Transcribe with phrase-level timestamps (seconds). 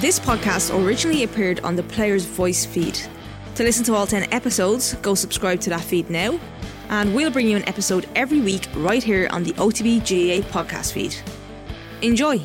[0.00, 3.00] This podcast originally appeared on the Player's Voice feed.
[3.54, 6.38] To listen to all 10 episodes, go subscribe to that feed now,
[6.90, 10.92] and we'll bring you an episode every week right here on the OTB GAA podcast
[10.92, 11.16] feed.
[12.02, 12.38] Enjoy!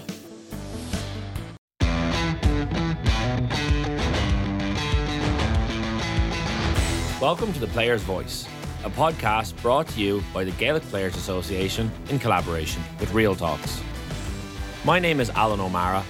[7.20, 8.47] Welcome to The Player's Voice,
[8.86, 13.81] a podcast brought to you by the Gaelic Players Association in collaboration with Real Talks.
[14.86, 16.05] My name is Alan O'Mara,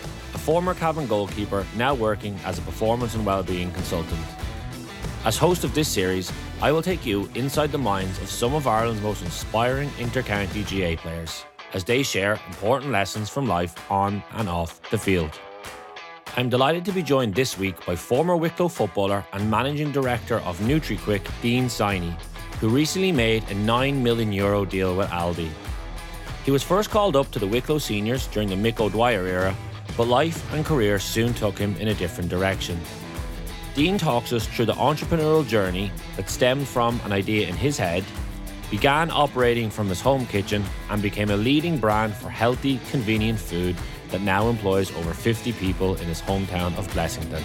[0.51, 4.19] former Cavan goalkeeper now working as a performance and wellbeing consultant.
[5.23, 6.29] As host of this series,
[6.61, 11.01] I will take you inside the minds of some of Ireland's most inspiring intercounty GAA
[11.01, 15.39] players as they share important lessons from life on and off the field.
[16.35, 20.59] I'm delighted to be joined this week by former Wicklow footballer and managing director of
[20.59, 22.13] NutriQuick, Dean Siney,
[22.59, 25.49] who recently made a 9 million euro deal with Aldi.
[26.43, 29.55] He was first called up to the Wicklow seniors during the Mick O'Dwyer era,
[30.01, 32.75] but life and career soon took him in a different direction.
[33.75, 38.03] Dean talks us through the entrepreneurial journey that stemmed from an idea in his head,
[38.71, 43.75] began operating from his home kitchen, and became a leading brand for healthy, convenient food
[44.09, 47.43] that now employs over 50 people in his hometown of Blessington.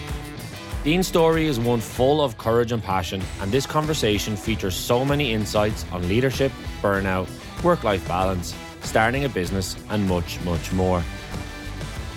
[0.83, 5.35] Dean's story is one full of courage and passion, and this conversation features so many
[5.35, 7.29] insights on leadership, burnout,
[7.63, 11.05] work life balance, starting a business, and much, much more.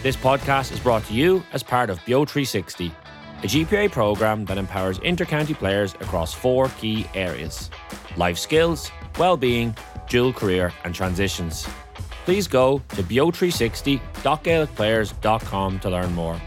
[0.01, 2.89] This podcast is brought to you as part of BEO 360,
[3.43, 7.69] a GPA program that empowers intercounty players across four key areas
[8.15, 9.75] life skills, well-being,
[10.07, 11.67] dual career, and transitions.
[12.23, 16.41] Please go to beo360.gaelicplayers.com to learn more.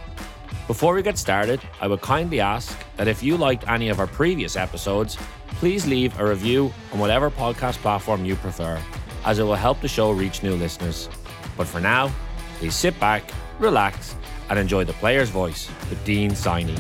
[0.67, 4.07] Before we get started, I would kindly ask that if you liked any of our
[4.07, 8.81] previous episodes, please leave a review on whatever podcast platform you prefer,
[9.27, 11.11] as it will help the show reach new listeners.
[11.55, 12.11] But for now,
[12.63, 14.15] please sit back, relax,
[14.49, 16.79] and enjoy the player's voice with Dean Siney.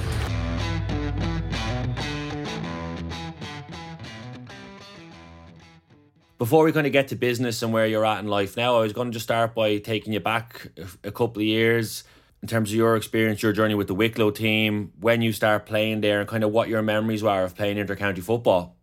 [6.38, 8.82] Before we kind of get to business and where you're at in life now, I
[8.82, 10.68] was going to just start by taking you back
[11.02, 12.04] a couple of years
[12.42, 16.00] in terms of your experience, your journey with the Wicklow team, when you start playing
[16.00, 18.76] there, and kind of what your memories were of playing intercounty football.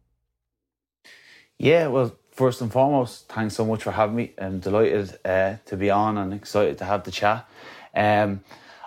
[1.57, 4.31] Yeah, well, first and foremost, thanks so much for having me.
[4.37, 7.45] I'm delighted uh, to be on and excited to have the chat.
[7.93, 8.39] Um,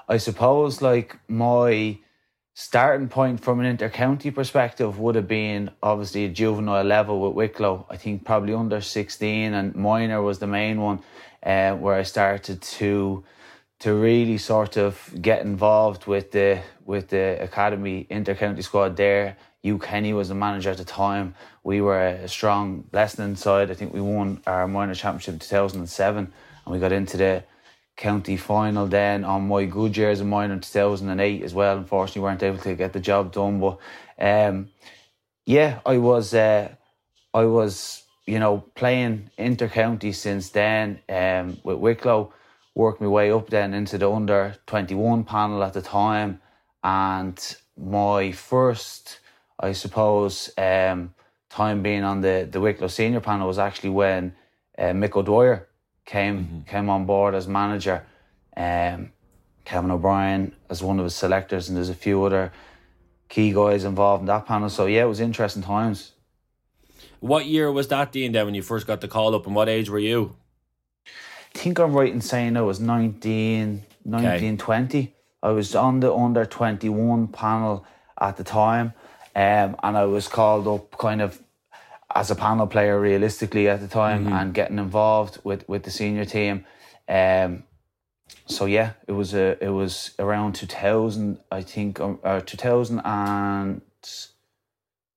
[0.08, 1.98] I suppose like my
[2.54, 7.86] starting point from an intercounty perspective would have been obviously a juvenile level with Wicklow.
[7.90, 11.00] I think probably under 16 and minor was the main one
[11.42, 13.22] uh, where I started to
[13.80, 19.36] to really sort of get involved with the with the academy intercounty squad there.
[19.62, 21.34] Hugh Kenny was the manager at the time.
[21.62, 23.70] We were a strong Blessington side.
[23.70, 26.32] I think we won our minor championship in 2007
[26.64, 27.44] and we got into the
[27.96, 31.76] county final then on my good years of mine in 2008 as well.
[31.78, 33.60] Unfortunately, weren't able to get the job done.
[33.60, 33.78] But
[34.18, 34.70] um,
[35.46, 36.74] yeah, I was uh,
[37.32, 42.32] I was you know playing intercounty since then um, with Wicklow.
[42.74, 46.40] Worked my way up then into the under 21 panel at the time,
[46.82, 49.18] and my first,
[49.62, 51.14] I suppose, um,
[51.48, 54.34] time being on the the Wicklow senior panel was actually when
[54.76, 55.68] uh, Mick O'Dwyer
[56.04, 56.60] came mm-hmm.
[56.62, 58.04] came on board as manager.
[58.56, 59.12] Um,
[59.64, 62.52] Kevin O'Brien as one of his selectors, and there's a few other
[63.28, 64.68] key guys involved in that panel.
[64.68, 66.12] So yeah, it was interesting times.
[67.20, 68.32] What year was that, Dean?
[68.32, 70.36] Then when you first got the call up, and what age were you?
[71.54, 74.56] I think I'm right in saying I was 19, 19 okay.
[74.56, 75.14] 20.
[75.42, 77.86] I was on the under 21 panel
[78.20, 78.92] at the time,
[79.34, 81.42] um, and I was called up kind of
[82.14, 84.34] as a panel player realistically at the time mm-hmm.
[84.34, 86.64] and getting involved with with the senior team.
[87.08, 87.64] Um,
[88.46, 92.56] so yeah, it was a it was around two thousand, I think, or uh, two
[92.56, 93.82] thousand and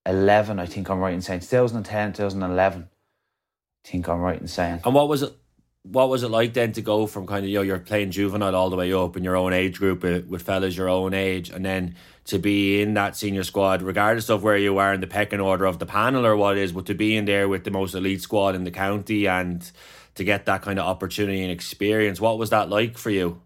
[0.05, 0.59] eleven.
[0.59, 2.83] I think I'm right in saying 2010, 2011.
[2.83, 4.81] I think I'm right in saying.
[4.85, 5.33] And what was it?
[5.83, 8.55] What was it like then to go from kind of you know you're playing juvenile
[8.55, 11.49] all the way up in your own age group with, with fellas your own age,
[11.49, 11.95] and then
[12.25, 15.65] to be in that senior squad, regardless of where you are in the pecking order
[15.65, 18.21] of the panel or what is, but to be in there with the most elite
[18.21, 19.71] squad in the county and
[20.15, 22.19] to get that kind of opportunity and experience.
[22.19, 23.41] What was that like for you?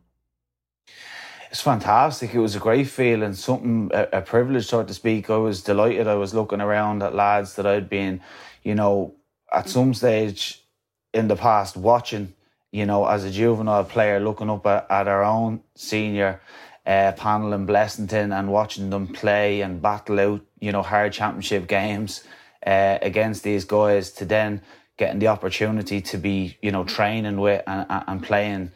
[1.51, 2.33] It's fantastic.
[2.33, 5.29] It was a great feeling, something a, a privilege, so to speak.
[5.29, 6.07] I was delighted.
[6.07, 8.21] I was looking around at lads that I'd been,
[8.63, 9.15] you know,
[9.51, 10.63] at some stage
[11.11, 12.33] in the past watching,
[12.71, 16.39] you know, as a juvenile player, looking up at, at our own senior
[16.89, 21.67] uh, panel in Blessington and watching them play and battle out, you know, hard championship
[21.67, 22.23] games
[22.65, 24.61] uh, against these guys to then
[24.97, 28.71] getting the opportunity to be, you know, training with and, and playing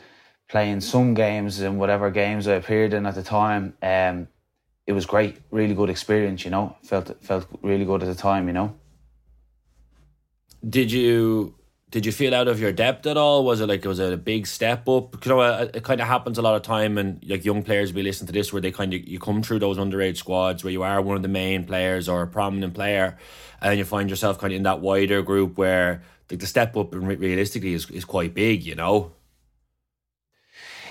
[0.47, 3.73] playing some games and whatever games I appeared in at the time.
[3.81, 4.27] Um,
[4.85, 6.45] it was great, really good experience.
[6.45, 8.45] You know, felt felt really good at the time.
[8.47, 8.75] You know.
[10.69, 11.55] Did you
[11.93, 13.45] did you feel out of your depth at all?
[13.45, 15.23] Was it like it was it a big step up?
[15.23, 18.01] You know, it, kind of happens a lot of time, and like young players will
[18.01, 20.81] listen to this, where they kind of you come through those underage squads where you
[20.81, 23.15] are one of the main players or a prominent player,
[23.61, 26.01] and you find yourself kind of in that wider group where
[26.31, 29.11] like the step up realistically is is quite big, you know.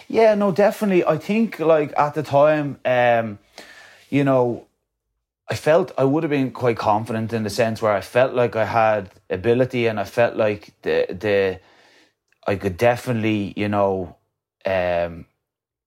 [0.07, 1.05] Yeah, no, definitely.
[1.05, 3.41] I think like at the time, um,
[4.09, 4.69] you know,
[5.53, 8.57] I felt I would have been quite confident in the sense where I felt like
[8.57, 11.61] I had ability and I felt like the the
[12.51, 14.17] I could definitely, you know,
[14.65, 15.27] um,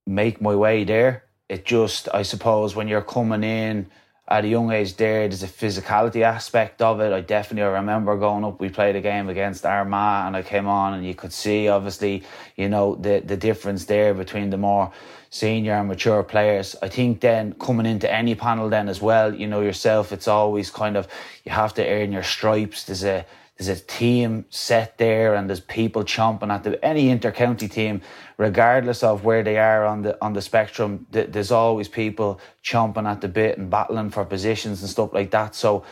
[0.06, 1.23] make my way there.
[1.50, 3.89] It just, I suppose, when you're coming in
[4.27, 7.13] at a young age there, there's a physicality aspect of it.
[7.13, 10.68] I definitely I remember going up, we played a game against Armagh and I came
[10.68, 12.24] on and you could see obviously,
[12.56, 14.92] you know, the the difference there between the more
[15.30, 16.75] senior and mature players.
[16.81, 20.72] I think then coming into any panel then as well, you know yourself, it's always
[20.72, 21.07] kind of
[21.44, 22.86] you have to earn your stripes.
[22.86, 23.25] There's a
[23.57, 28.01] there's a team set there and there's people chomping at the any intercounty team
[28.37, 33.09] regardless of where they are on the on the spectrum th- there's always people chomping
[33.09, 35.55] at the bit and battling for positions and stuff like that.
[35.55, 35.85] So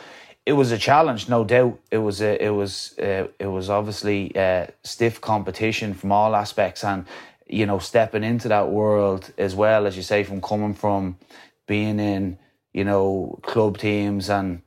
[0.45, 1.79] it was a challenge no doubt.
[1.89, 6.83] It was a, it was uh, it was obviously uh, stiff competition from all aspects
[6.83, 7.05] and
[7.47, 11.17] you know stepping into that world as well as you say from coming from
[11.65, 12.37] being in
[12.73, 14.61] you know club teams and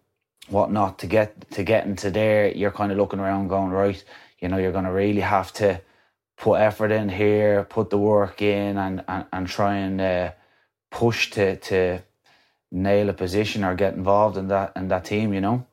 [0.49, 4.03] whatnot to get to get into there, you're kind of looking around going, right,
[4.41, 5.81] you know, you're going to really have to
[6.37, 10.33] put effort in here, put the work in and, and, and try and uh,
[10.91, 12.03] push to, to
[12.71, 15.67] nail a position or get involved in that, in that team, you know?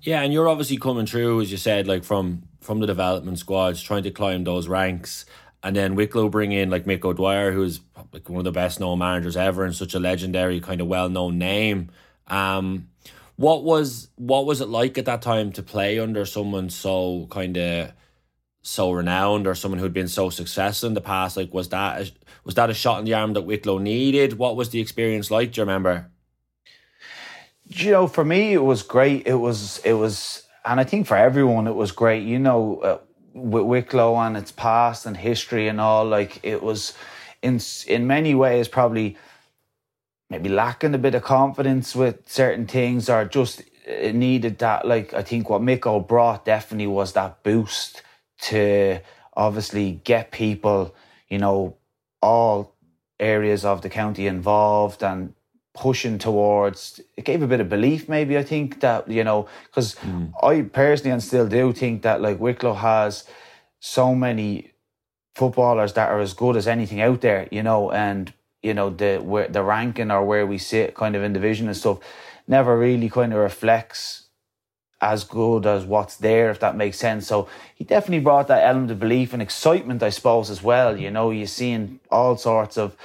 [0.00, 3.82] Yeah, and you're obviously coming through, as you said, like from from the development squads,
[3.82, 5.26] trying to climb those ranks.
[5.62, 7.80] And then Wicklow bring in like Mick O'Dwyer, who's
[8.12, 11.08] like one of the best known managers ever and such a legendary kind of well
[11.08, 11.90] known name.
[12.28, 12.88] Um,
[13.36, 17.56] what was what was it like at that time to play under someone so kind
[17.56, 17.92] of
[18.62, 21.36] so renowned or someone who'd been so successful in the past?
[21.36, 22.12] Like, was that a,
[22.44, 24.38] was that a shot in the arm that Wicklow needed?
[24.38, 25.52] What was the experience like?
[25.52, 26.10] Do you remember?
[27.66, 29.26] You know, for me, it was great.
[29.26, 32.24] It was it was, and I think for everyone, it was great.
[32.24, 32.98] You know, uh,
[33.32, 36.94] with Wicklow and its past and history and all, like it was
[37.42, 39.16] in in many ways probably
[40.34, 45.14] maybe lacking a bit of confidence with certain things or just it needed that like
[45.14, 48.02] I think what Micko brought definitely was that boost
[48.48, 48.98] to
[49.36, 50.92] obviously get people,
[51.28, 51.76] you know,
[52.20, 52.74] all
[53.20, 55.34] areas of the county involved and
[55.72, 59.94] pushing towards it gave a bit of belief maybe I think that you know because
[59.96, 60.32] mm.
[60.42, 63.24] I personally and still do think that like Wicklow has
[63.80, 64.72] so many
[65.34, 68.32] footballers that are as good as anything out there you know and
[68.64, 71.76] you know the where the ranking or where we sit kind of in division and
[71.76, 71.98] stuff
[72.48, 74.24] never really kind of reflects
[75.00, 77.26] as good as what's there if that makes sense.
[77.26, 80.96] So he definitely brought that element of belief and excitement i suppose as well.
[80.96, 82.96] You know you're seeing all sorts of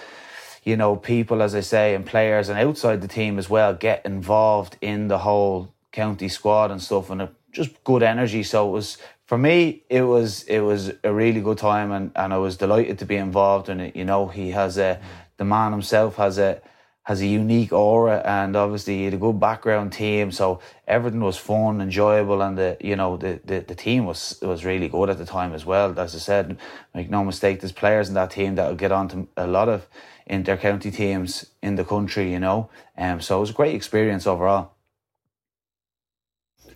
[0.64, 4.06] you know people as i say and players and outside the team as well get
[4.06, 8.44] involved in the whole county squad and stuff and just good energy.
[8.44, 12.34] So it was for me it was it was a really good time and, and
[12.34, 13.96] i was delighted to be involved in it.
[13.96, 15.00] You know he has a
[15.40, 16.62] the man himself has a
[17.04, 20.32] has a unique aura and obviously he had a good background team.
[20.32, 24.64] So everything was fun enjoyable and the you know the, the, the team was was
[24.64, 25.98] really good at the time as well.
[25.98, 26.58] As I said
[26.94, 29.70] make no mistake there's players in that team that will get on to a lot
[29.70, 29.88] of
[30.28, 32.70] inter-county teams in the country you know?
[32.98, 34.74] Um, so it was a great experience overall.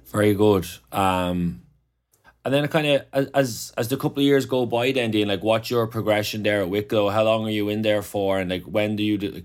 [0.05, 0.65] Very good.
[0.91, 1.62] Um
[2.45, 5.43] and then kind of as as the couple of years go by, then Dean, like
[5.43, 7.09] what's your progression there at Wicklow?
[7.09, 9.43] How long are you in there for, and like when do you do?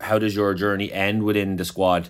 [0.00, 2.08] How does your journey end within the squad?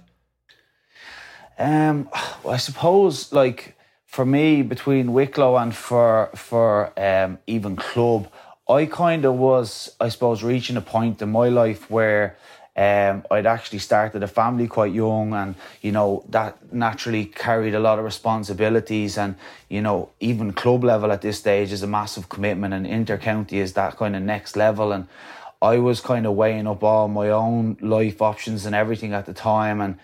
[1.58, 2.08] Um,
[2.42, 8.30] well, I suppose like for me between Wicklow and for for um even club,
[8.66, 12.38] I kind of was I suppose reaching a point in my life where
[12.76, 17.80] um, I'd actually started a family quite young, and you know that naturally carried a
[17.80, 19.18] lot of responsibilities.
[19.18, 19.34] And
[19.68, 23.72] you know, even club level at this stage is a massive commitment, and intercounty is
[23.72, 24.92] that kind of next level.
[24.92, 25.08] And
[25.60, 29.34] I was kind of weighing up all my own life options and everything at the
[29.34, 29.98] time, and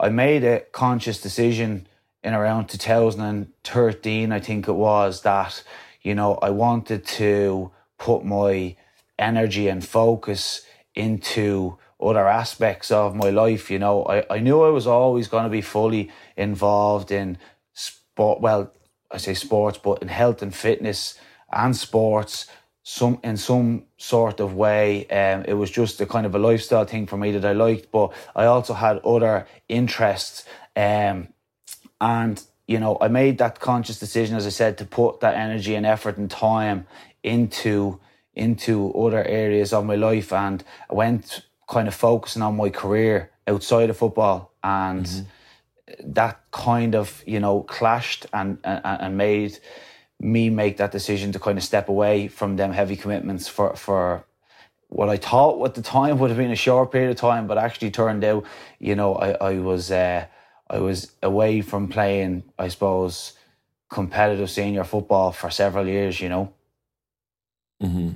[0.00, 1.86] I made a conscious decision
[2.24, 5.62] in around 2013, I think it was, that
[6.02, 8.76] you know I wanted to put my
[9.18, 13.70] energy and focus into other aspects of my life.
[13.70, 17.38] You know, I, I knew I was always going to be fully involved in
[17.72, 18.40] sport.
[18.40, 18.72] Well,
[19.10, 21.18] I say sports, but in health and fitness
[21.52, 22.46] and sports.
[22.82, 25.06] some in some sort of way.
[25.08, 27.90] Um, it was just a kind of a lifestyle thing for me that I liked,
[27.92, 30.44] but I also had other interests.
[30.74, 31.28] Um,
[32.00, 35.74] and you know, I made that conscious decision, as I said, to put that energy
[35.74, 36.86] and effort and time
[37.22, 38.00] into
[38.34, 43.30] into other areas of my life, and I went kind of focusing on my career
[43.46, 46.12] outside of football, and mm-hmm.
[46.12, 49.58] that kind of you know clashed and and, and made
[50.20, 54.24] me make that decision to kind of step away from them heavy commitments for for
[54.88, 57.58] what I thought at the time would have been a short period of time, but
[57.58, 58.44] actually turned out,
[58.78, 60.26] you know, I, I was uh,
[60.70, 63.34] I was away from playing, I suppose,
[63.90, 66.52] competitive senior football for several years, you know.
[67.82, 68.10] Mm-hmm.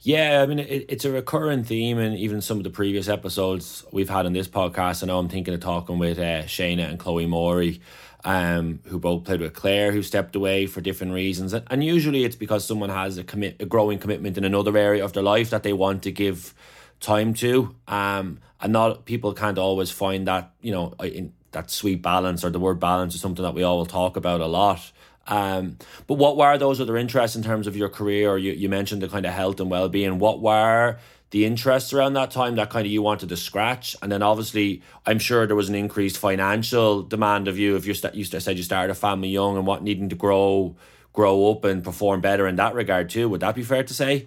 [0.00, 3.84] Yeah, I mean, it, it's a recurring theme and even some of the previous episodes
[3.92, 5.02] we've had on this podcast.
[5.02, 7.80] I know I'm thinking of talking with uh, Shayna and Chloe Morey
[8.26, 11.52] um, who both played with Clare, who stepped away for different reasons.
[11.52, 15.04] And, and usually it's because someone has a commit a growing commitment in another area
[15.04, 16.52] of their life that they want to give
[16.98, 17.74] time to.
[17.86, 22.50] Um, and not people can't always find that, you know, in that sweet balance or
[22.50, 24.90] the word balance is something that we all talk about a lot.
[25.26, 28.30] Um, but what were those other interests in terms of your career?
[28.30, 30.18] Or You, you mentioned the kind of health and well being.
[30.18, 30.98] What were
[31.30, 33.96] the interests around that time that kind of you wanted to scratch?
[34.00, 37.94] And then obviously i'm sure there was an increased financial demand of you if you,
[37.94, 40.76] st- you said you started a family young and what needing to grow
[41.12, 43.28] grow up and perform better in that regard too.
[43.28, 44.26] Would that be fair to say?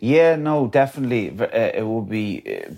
[0.00, 1.30] Yeah no definitely.
[1.38, 1.46] Uh,
[1.80, 2.70] it would be uh,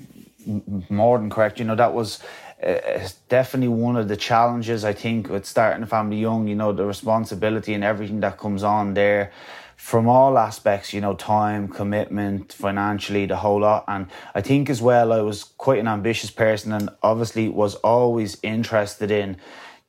[0.91, 1.59] more than correct.
[1.59, 2.21] You know that was
[2.67, 6.73] uh, definitely one of the challenges i think with starting a family young you know
[6.73, 9.31] the responsibility and everything that comes on there
[9.77, 13.85] from all aspects, you know, time, commitment, financially, the whole lot.
[13.87, 18.39] And I think as well, I was quite an ambitious person and obviously was always
[18.43, 19.37] interested in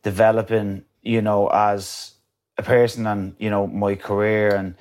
[0.03, 2.13] developing, you know, as
[2.57, 4.53] a person and, you know, my career.
[4.53, 4.75] And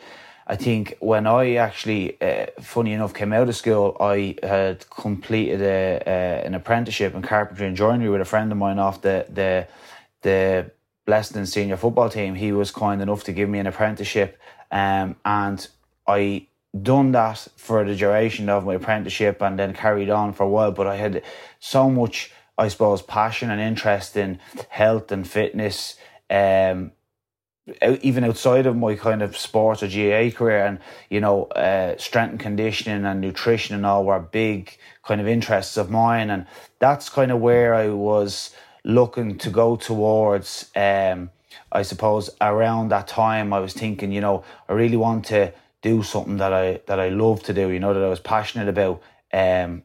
[0.47, 5.61] I think when I actually, uh, funny enough, came out of school, I had completed
[5.61, 9.67] a, an apprenticeship in carpentry and joinery with a friend of mine off the, the,
[10.23, 10.71] the
[11.05, 12.35] Blessed senior football team.
[12.37, 14.39] He was kind enough to give me an apprenticeship
[14.71, 15.67] um, and
[16.07, 16.47] I
[16.83, 20.73] done that for the duration of my apprenticeship and then carried on for a while.
[20.73, 21.23] But I had
[21.59, 24.39] so much, I suppose, passion and interest in
[24.69, 25.97] health and fitness,
[26.29, 26.93] um,
[27.83, 30.65] even outside of my kind of sports or GAA career.
[30.65, 30.79] And,
[31.11, 35.77] you know, uh, strength and conditioning and nutrition and all were big kind of interests
[35.77, 36.31] of mine.
[36.31, 36.47] And
[36.79, 38.55] that's kind of where I was
[38.85, 40.71] looking to go towards.
[40.77, 41.31] Um,
[41.73, 46.03] I suppose around that time I was thinking, you know, I really want to do
[46.03, 49.03] something that I that I love to do, you know, that I was passionate about.
[49.33, 49.83] Um,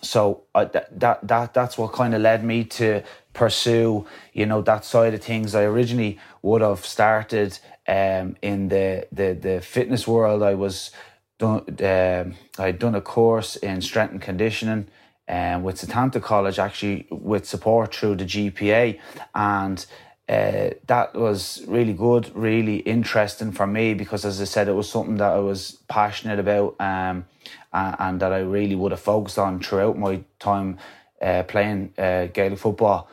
[0.00, 3.02] so I, that that that that's what kind of led me to
[3.32, 5.54] pursue, you know, that side of things.
[5.54, 10.42] I originally would have started um, in the the the fitness world.
[10.42, 10.90] I was
[11.38, 11.64] done.
[11.82, 14.88] Um, I'd done a course in strength and conditioning.
[15.30, 18.98] Um, with Setanta College, actually, with support through the GPA,
[19.34, 19.84] and
[20.28, 24.90] uh, that was really good, really interesting for me because, as I said, it was
[24.90, 27.24] something that I was passionate about um,
[27.72, 30.78] and, and, that I really would have focused on throughout my time
[31.20, 33.08] uh, playing uh, Gaelic football.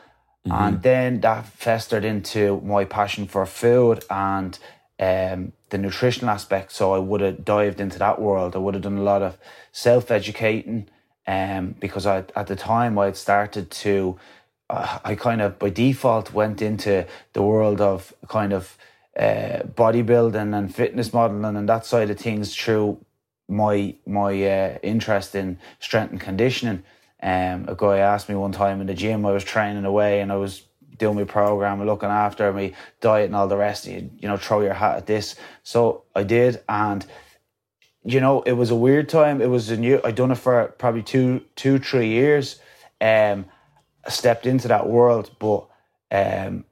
[0.46, 0.52] Mm-hmm.
[0.52, 4.58] And then that festered into my passion for food and
[5.00, 6.72] um, the nutritional aspect.
[6.72, 8.54] So I would have dived into that world.
[8.54, 9.38] I would have done a lot of
[9.72, 10.88] self educating
[11.26, 14.18] um, because I, at the time I had started to
[14.68, 18.76] I kind of by default went into the world of kind of
[19.18, 22.98] uh, bodybuilding and fitness modeling and that side of things through
[23.48, 26.82] my my uh, interest in strength and conditioning.
[27.22, 30.30] Um, a guy asked me one time in the gym, I was training away and
[30.30, 30.62] I was
[30.98, 33.86] doing my program and looking after my diet and all the rest.
[33.86, 35.36] You, you know, throw your hat at this.
[35.62, 37.04] So I did, and
[38.04, 39.40] you know, it was a weird time.
[39.40, 40.00] It was a new.
[40.04, 42.60] I done it for probably two, two, three years.
[43.00, 43.46] Um,
[44.08, 45.66] stepped into that world, but
[46.10, 46.64] um,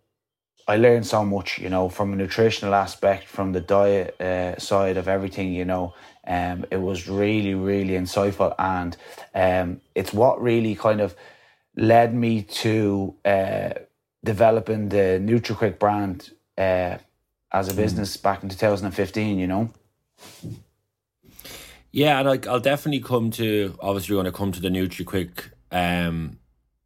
[0.66, 4.96] I learned so much, you know, from a nutritional aspect, from the diet uh, side
[4.96, 5.94] of everything, you know.
[6.26, 8.96] Um, it was really, really insightful, and
[9.34, 11.14] um, it's what really kind of
[11.76, 13.70] led me to uh,
[14.24, 16.98] developing the NutriQuick brand uh,
[17.52, 17.76] as a hmm.
[17.76, 18.22] business mm.
[18.22, 19.70] back in 2015, you know.
[21.92, 26.38] Yeah, and I, will definitely come to obviously going to come to the NutriQuick um,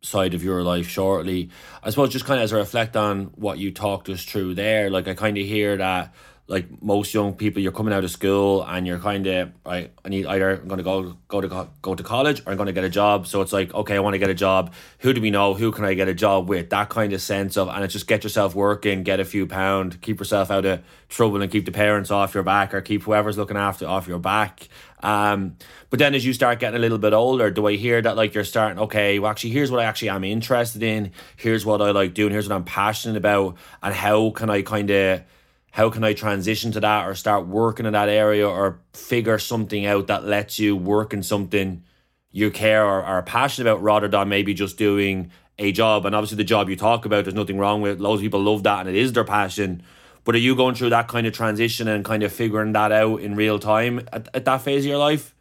[0.02, 1.50] side of your life shortly.
[1.82, 4.90] I suppose just kind of as I reflect on what you talked us through there,
[4.90, 6.14] like I kind of hear that
[6.48, 9.92] like most young people, you're coming out of school and you're kind of right.
[10.02, 12.68] I need either I'm going to go go to go to college or I'm going
[12.68, 13.26] to get a job.
[13.26, 14.72] So it's like okay, I want to get a job.
[15.00, 15.52] Who do we know?
[15.52, 16.70] Who can I get a job with?
[16.70, 20.00] That kind of sense of and it's just get yourself working, get a few pound,
[20.00, 23.36] keep yourself out of trouble, and keep the parents off your back or keep whoever's
[23.36, 24.68] looking after off your back.
[25.02, 25.56] Um,
[25.90, 28.32] but then as you start getting a little bit older, do I hear that like
[28.32, 28.78] you're starting?
[28.78, 31.12] Okay, well, actually, here's what I actually am interested in.
[31.36, 32.32] Here's what I like doing.
[32.32, 35.22] Here's what I'm passionate about, and how can I kind of
[35.78, 39.86] how can I transition to that or start working in that area or figure something
[39.86, 41.84] out that lets you work in something
[42.32, 46.04] you care or are passionate about rather than maybe just doing a job.
[46.04, 47.92] And obviously, the job you talk about, there's nothing wrong with.
[47.92, 48.00] It.
[48.00, 49.84] Loads of people love that and it is their passion.
[50.24, 53.20] But are you going through that kind of transition and kind of figuring that out
[53.20, 55.32] in real time at, at that phase of your life?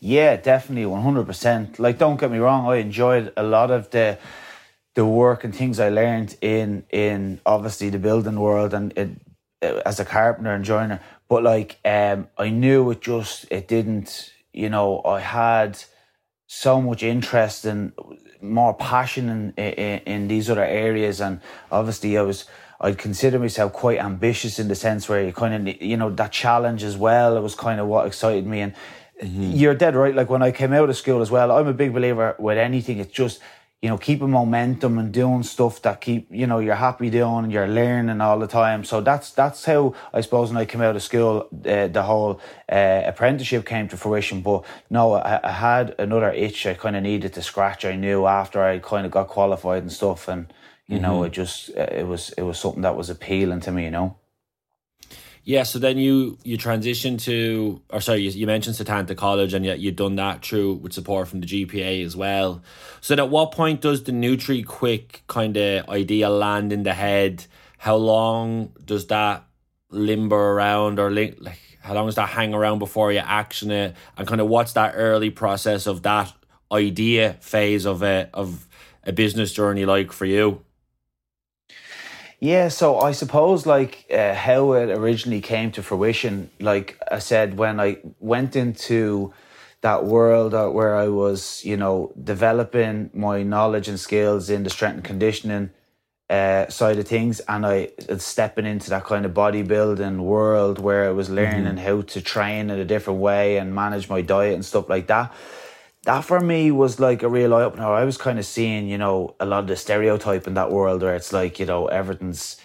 [0.00, 1.78] Yeah, definitely, one hundred percent.
[1.78, 4.18] Like, don't get me wrong, I enjoyed a lot of the
[4.94, 9.10] the work and things I learned in in obviously the building world and it,
[9.86, 11.00] as a carpenter and joiner.
[11.28, 14.32] But like um, I knew it just it didn't.
[14.52, 15.82] You know, I had
[16.46, 17.92] so much interest and
[18.42, 22.44] more passion in, in in these other areas, and obviously I was.
[22.84, 26.32] I'd consider myself quite ambitious in the sense where you kind of, you know, that
[26.32, 27.36] challenge as well.
[27.36, 28.60] It was kind of what excited me.
[28.60, 28.74] And
[29.22, 29.52] mm-hmm.
[29.52, 30.12] you're dead right.
[30.12, 32.98] Like when I came out of school as well, I'm a big believer with anything.
[32.98, 33.38] It's just
[33.82, 37.66] you know, keeping momentum and doing stuff that keep, you know, you're happy doing, you're
[37.66, 38.84] learning all the time.
[38.84, 42.40] So that's that's how I suppose when I came out of school, uh, the whole
[42.70, 44.40] uh, apprenticeship came to fruition.
[44.40, 47.84] But no, I, I had another itch I kind of needed to scratch.
[47.84, 50.52] I knew after I kind of got qualified and stuff, and
[50.86, 51.02] you mm-hmm.
[51.02, 54.16] know, it just it was it was something that was appealing to me, you know.
[55.44, 59.64] Yeah, so then you you transition to, or sorry, you, you mentioned Setanta College, and
[59.64, 62.62] yet you've done that through with support from the GPA as well.
[63.00, 67.46] So, at what point does the NutriQuick kind of idea land in the head?
[67.78, 69.44] How long does that
[69.90, 73.96] limber around, or link, like how long does that hang around before you action it?
[74.16, 76.32] And kind of what's that early process of that
[76.70, 78.68] idea phase of a of
[79.04, 80.64] a business journey like for you?
[82.42, 87.56] Yeah, so I suppose like uh, how it originally came to fruition, like I said,
[87.56, 89.32] when I went into
[89.82, 94.70] that world uh, where I was, you know, developing my knowledge and skills in the
[94.70, 95.70] strength and conditioning
[96.28, 101.12] uh, side of things, and I stepping into that kind of bodybuilding world where I
[101.12, 101.76] was learning mm-hmm.
[101.76, 105.32] how to train in a different way and manage my diet and stuff like that
[106.04, 107.86] that for me was like a real eye opener.
[107.86, 111.02] I was kind of seeing, you know, a lot of the stereotype in that world
[111.02, 112.56] where it's like, you know, everything's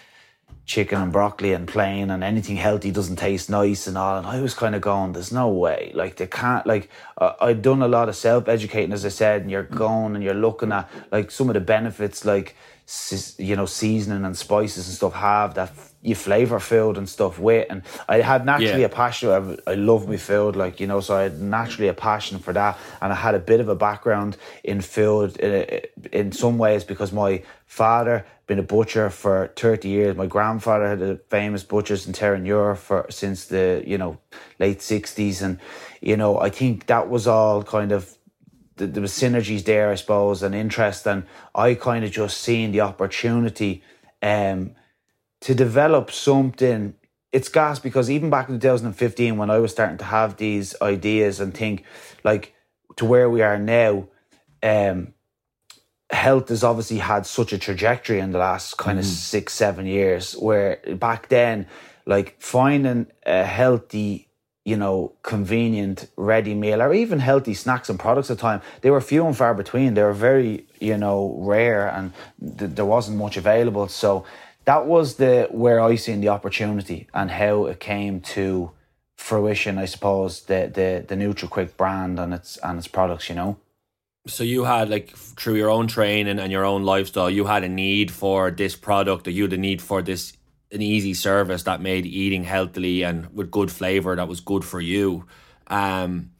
[0.65, 4.17] chicken and broccoli and plain and anything healthy doesn't taste nice and all.
[4.17, 5.91] And I was kind of going, there's no way.
[5.93, 9.43] Like, they can't, like, uh, I'd done a lot of self educating, as I said,
[9.43, 12.55] and you're going and you're looking at like some of the benefits, like,
[13.37, 15.73] you know, seasoning and spices and stuff have that
[16.07, 17.67] you flavor food and stuff with.
[17.69, 18.87] And I had naturally yeah.
[18.87, 19.59] a passion.
[19.67, 22.53] I, I love my food, like you know, so I had naturally a passion for
[22.53, 22.79] that.
[23.01, 25.81] And I had a bit of a background in food in,
[26.13, 30.15] in some ways because my father been a butcher for 30 years.
[30.15, 34.17] My grandfather had a famous butchers in Terenure for since the you know
[34.59, 35.59] late 60s, and
[35.99, 38.17] you know I think that was all kind of
[38.77, 42.81] there was synergies there, I suppose, and interest, and I kind of just seen the
[42.81, 43.83] opportunity
[44.21, 44.75] um,
[45.41, 46.93] to develop something.
[47.31, 51.39] It's gas because even back in 2015, when I was starting to have these ideas
[51.39, 51.83] and think
[52.23, 52.53] like
[52.95, 54.07] to where we are now,
[54.63, 55.13] um,
[56.09, 59.01] health has obviously had such a trajectory in the last kind mm.
[59.01, 60.33] of six, seven years.
[60.33, 61.67] Where back then,
[62.05, 64.27] like finding a healthy
[64.67, 68.89] you know, convenient ready meal or even healthy snacks and products at the time, they
[68.89, 69.93] were few and far between.
[69.93, 72.11] They were very, you know, rare and
[72.57, 73.87] th- there wasn't much available.
[73.87, 74.25] So
[74.67, 78.71] that was the where I seen the opportunity and how it came to
[79.15, 83.57] fruition, I suppose, the the the NutriQuick brand and its and its products, you know.
[84.27, 87.69] So you had like through your own training and your own lifestyle, you had a
[87.69, 90.33] need for this product or you had a need for this
[90.73, 94.81] an easy service that made eating healthily and with good flavor that was good for
[94.81, 95.23] you.
[95.67, 96.31] Um,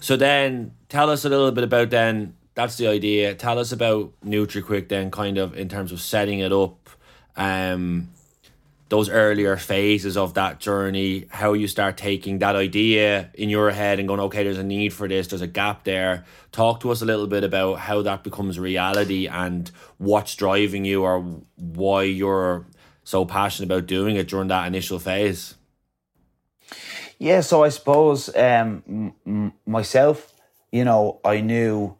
[0.00, 3.34] so then tell us a little bit about then that's the idea.
[3.34, 6.83] Tell us about NutriQuick then kind of in terms of setting it up,
[7.36, 8.10] um,
[8.88, 13.98] those earlier phases of that journey, how you start taking that idea in your head
[13.98, 16.24] and going, okay, there's a need for this, there's a gap there.
[16.52, 21.02] Talk to us a little bit about how that becomes reality and what's driving you
[21.02, 21.20] or
[21.56, 22.66] why you're
[23.04, 25.54] so passionate about doing it during that initial phase?
[27.18, 30.32] Yeah, so I suppose um, m- myself,
[30.72, 31.96] you know, I knew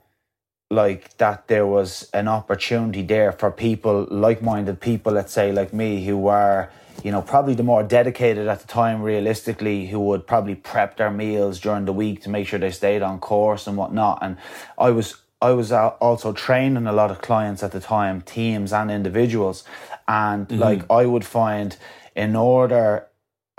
[0.75, 6.05] like that there was an opportunity there for people like-minded people let's say like me
[6.05, 6.69] who were
[7.03, 11.11] you know probably the more dedicated at the time realistically who would probably prep their
[11.11, 14.37] meals during the week to make sure they stayed on course and whatnot and
[14.79, 18.91] i was i was also training a lot of clients at the time teams and
[18.91, 19.65] individuals
[20.09, 20.61] and mm-hmm.
[20.61, 21.77] like i would find
[22.15, 23.07] in order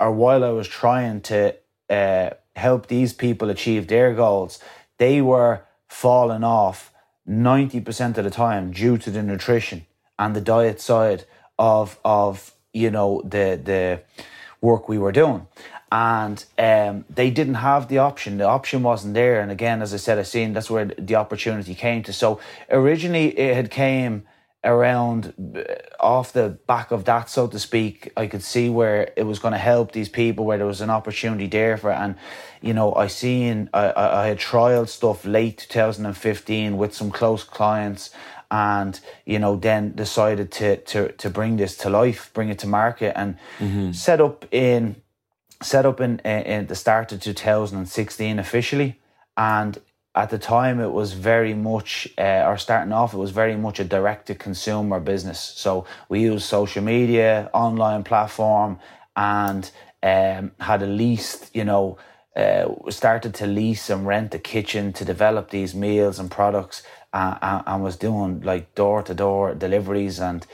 [0.00, 1.54] or while i was trying to
[1.88, 4.58] uh, help these people achieve their goals
[4.98, 6.92] they were falling off
[7.28, 9.86] 90% of the time due to the nutrition
[10.18, 11.24] and the diet side
[11.58, 14.00] of of you know the the
[14.60, 15.46] work we were doing
[15.92, 18.38] and um, they didn't have the option.
[18.38, 19.40] The option wasn't there.
[19.40, 22.12] And again, as I said, I seen that's where the opportunity came to.
[22.12, 24.26] So originally, it had came
[24.66, 25.62] around uh,
[26.00, 28.12] off the back of that, so to speak.
[28.16, 30.90] I could see where it was going to help these people, where there was an
[30.90, 31.90] opportunity there for.
[31.90, 31.96] It.
[31.96, 32.16] And
[32.60, 38.10] you know, I seen I I had trialed stuff late 2015 with some close clients
[38.50, 42.66] and you know then decided to to to bring this to life bring it to
[42.66, 43.92] market and mm-hmm.
[43.92, 44.96] set up in
[45.62, 49.00] set up in, in the start of 2016 officially
[49.36, 49.78] and
[50.16, 53.78] at the time it was very much uh, or starting off it was very much
[53.78, 55.38] a direct to consumer business.
[55.38, 58.78] So we used social media online platform
[59.14, 59.70] and
[60.02, 61.98] um, had a leased you know
[62.34, 67.62] uh, started to lease and rent a kitchen to develop these meals and products uh,
[67.66, 70.46] and was doing like door to door deliveries and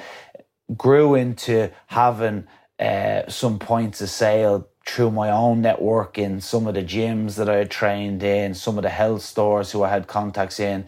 [0.77, 2.47] grew into having
[2.79, 7.49] uh, some points of sale through my own network in some of the gyms that
[7.49, 10.87] I had trained in, some of the health stores who I had contacts in,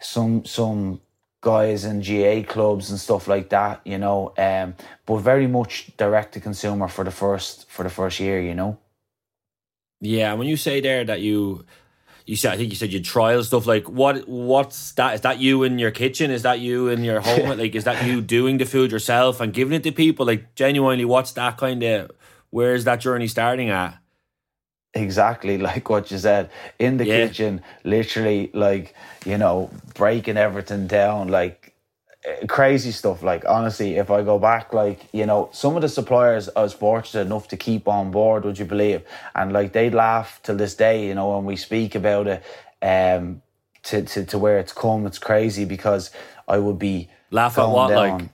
[0.00, 1.00] some some
[1.40, 4.32] guys in GAA clubs and stuff like that, you know.
[4.36, 4.74] Um,
[5.06, 8.78] but very much direct to consumer for the first for the first year, you know.
[10.00, 11.64] Yeah, when you say there that you
[12.26, 15.38] you said I think you said you trial stuff like what what's that is that
[15.38, 18.58] you in your kitchen is that you in your home like is that you doing
[18.58, 22.10] the food yourself and giving it to people like genuinely what's that kind of
[22.56, 23.92] where is that journey starting at
[24.94, 27.18] exactly like what you said in the yeah.
[27.18, 31.66] kitchen literally like you know breaking everything down like
[32.48, 33.22] crazy stuff.
[33.22, 36.72] Like honestly, if I go back, like you know, some of the suppliers I was
[36.72, 38.44] fortunate enough to keep on board.
[38.44, 39.02] Would you believe?
[39.34, 41.06] And like they laugh till this day.
[41.06, 42.44] You know, when we speak about it,
[42.82, 43.42] um,
[43.84, 46.10] to to to where it's come, it's crazy because
[46.48, 48.18] I would be laugh at what down.
[48.18, 48.28] like.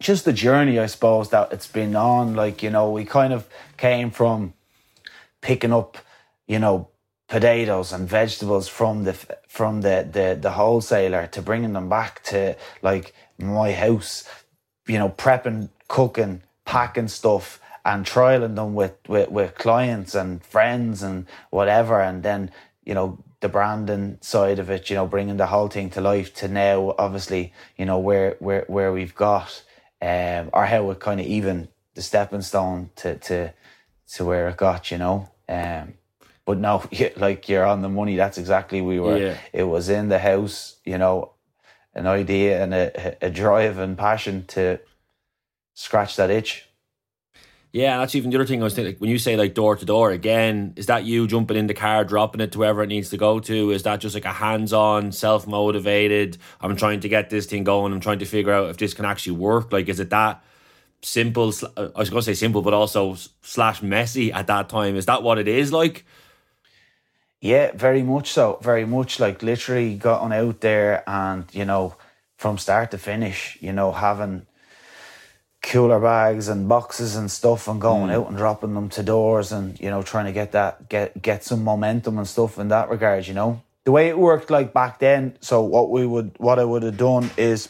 [0.00, 2.34] Just the journey, I suppose, that it's been on.
[2.34, 4.54] Like, you know, we kind of came from
[5.42, 5.98] picking up,
[6.48, 6.88] you know,
[7.30, 9.12] potatoes and vegetables from the
[9.46, 14.28] from the, the the wholesaler to bringing them back to like my house
[14.88, 21.04] you know prepping cooking packing stuff and trialing them with, with with clients and friends
[21.04, 22.50] and whatever and then
[22.84, 26.34] you know the branding side of it you know bringing the whole thing to life
[26.34, 29.62] to now obviously you know where where where we've got
[30.02, 33.52] um or how it kind of even the stepping stone to to
[34.12, 35.94] to where it got you know um
[36.50, 36.82] but no,
[37.16, 38.16] like you're on the money.
[38.16, 39.18] That's exactly we were.
[39.18, 39.38] Yeah.
[39.52, 41.34] It was in the house, you know,
[41.94, 44.80] an idea and a, a drive and passion to
[45.74, 46.68] scratch that itch.
[47.72, 48.94] Yeah, that's even the other thing I was thinking.
[48.94, 51.74] Like, when you say like door to door again, is that you jumping in the
[51.74, 53.70] car, dropping it to wherever it needs to go to?
[53.70, 56.38] Is that just like a hands on, self motivated?
[56.60, 57.92] I'm trying to get this thing going.
[57.92, 59.72] I'm trying to figure out if this can actually work.
[59.72, 60.42] Like, is it that
[61.02, 61.52] simple?
[61.76, 64.96] I was going to say simple, but also slash messy at that time.
[64.96, 66.04] Is that what it is like?
[67.40, 68.58] Yeah, very much so.
[68.62, 71.96] Very much like literally gotten out there and, you know,
[72.36, 74.46] from start to finish, you know, having
[75.62, 78.14] cooler bags and boxes and stuff and going mm.
[78.14, 81.44] out and dropping them to doors and, you know, trying to get that get get
[81.44, 83.62] some momentum and stuff in that regard, you know.
[83.84, 86.96] The way it worked like back then, so what we would what I would have
[86.96, 87.68] done is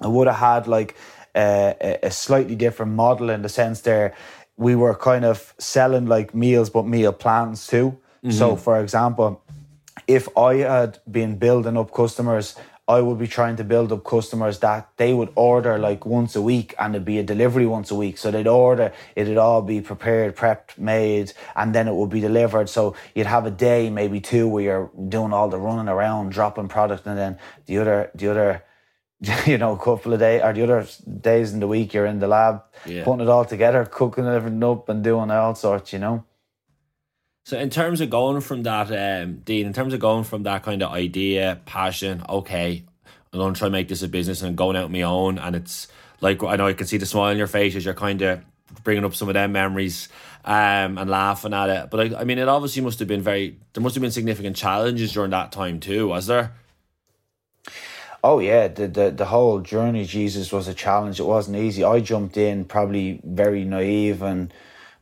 [0.00, 0.96] I would have had like
[1.34, 4.14] a, a slightly different model in the sense there
[4.56, 7.98] we were kind of selling like meals but meal plans too.
[8.24, 8.30] Mm-hmm.
[8.30, 9.42] So, for example,
[10.06, 12.56] if I had been building up customers,
[12.86, 16.42] I would be trying to build up customers that they would order like once a
[16.42, 18.18] week and it'd be a delivery once a week.
[18.18, 22.68] So they'd order, it'd all be prepared, prepped, made, and then it would be delivered.
[22.68, 26.68] So you'd have a day, maybe two, where you're doing all the running around, dropping
[26.68, 28.64] product, and then the other, the other,
[29.46, 30.86] you know, couple of days or the other
[31.22, 33.02] days in the week you're in the lab, yeah.
[33.02, 36.22] putting it all together, cooking everything up and doing all sorts, you know.
[37.44, 40.62] So in terms of going from that, um, Dean, in terms of going from that
[40.62, 42.84] kind of idea, passion, okay,
[43.32, 45.38] I'm going to try and make this a business and going out on my own,
[45.38, 45.88] and it's
[46.22, 48.40] like I know I can see the smile on your face as you're kind of
[48.82, 50.08] bringing up some of them memories
[50.46, 51.90] um, and laughing at it.
[51.90, 53.58] But I, I mean, it obviously must have been very.
[53.74, 56.54] There must have been significant challenges during that time too, was there?
[58.22, 61.20] Oh yeah, the, the the whole journey, Jesus, was a challenge.
[61.20, 61.84] It wasn't easy.
[61.84, 64.50] I jumped in probably very naive and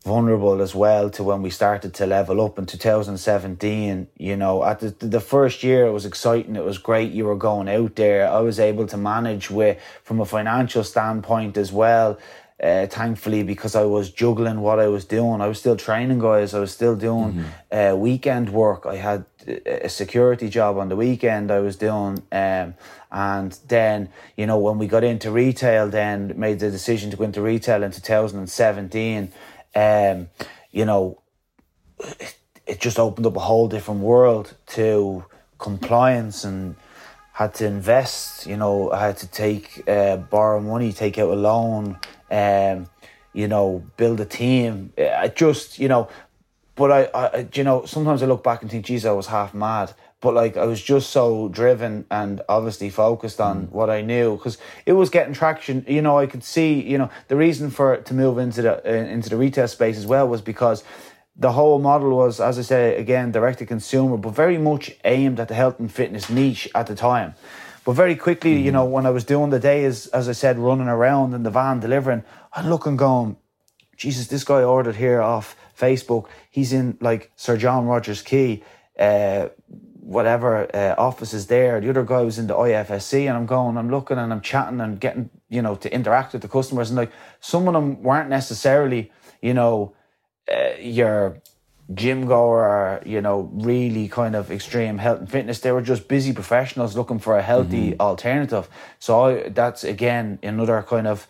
[0.03, 4.81] vulnerable as well to when we started to level up in 2017 you know at
[4.81, 8.29] the, the first year it was exciting it was great you were going out there.
[8.29, 12.19] I was able to manage with from a financial standpoint as well
[12.63, 15.41] uh, thankfully because i was juggling what i was doing.
[15.41, 17.77] I was still training guys i was still doing mm-hmm.
[17.77, 18.87] uh, weekend work.
[18.87, 19.25] I had
[19.67, 22.75] a security job on the weekend i was doing um,
[23.11, 27.25] and then you know when we got into retail then made the decision to go
[27.25, 29.33] into retail in 2017
[29.75, 30.29] um,
[30.71, 31.23] you know,
[31.99, 35.25] it, it just opened up a whole different world to
[35.59, 36.77] compliance and
[37.33, 38.47] had to invest.
[38.47, 41.99] You know, I had to take uh, borrow money, take out a loan,
[42.31, 42.89] um,
[43.33, 44.93] you know, build a team.
[44.99, 46.09] I just you know,
[46.75, 49.55] but I, I you know sometimes I look back and think, geez, I was half
[49.55, 53.71] mad but like I was just so driven and obviously focused on mm.
[53.71, 54.57] what I knew because
[54.87, 55.85] it was getting traction.
[55.87, 56.81] You know, I could see.
[56.81, 59.99] You know, the reason for it to move into the uh, into the retail space
[59.99, 60.85] as well was because
[61.37, 65.41] the whole model was, as I say again, direct to consumer, but very much aimed
[65.41, 67.35] at the health and fitness niche at the time.
[67.85, 68.65] But very quickly, mm.
[68.65, 71.51] you know, when I was doing the days, as I said, running around in the
[71.51, 73.37] van delivering, I'm looking, going,
[73.97, 76.29] Jesus, this guy ordered here off Facebook.
[76.49, 78.63] He's in like Sir John Rogerson's Quay.
[78.97, 79.49] Uh,
[80.03, 81.81] whatever uh, office is there.
[81.81, 84.81] The other guy was in the IFSC, and I'm going, I'm looking, and I'm chatting
[84.81, 86.91] and getting, you know, to interact with the customers.
[86.91, 89.95] And like some of them weren't necessarily, you know,
[90.53, 91.41] uh, your
[91.95, 96.09] gym goer or you know really kind of extreme health and fitness they were just
[96.09, 98.01] busy professionals looking for a healthy mm-hmm.
[98.01, 101.27] alternative so I, that's again another kind of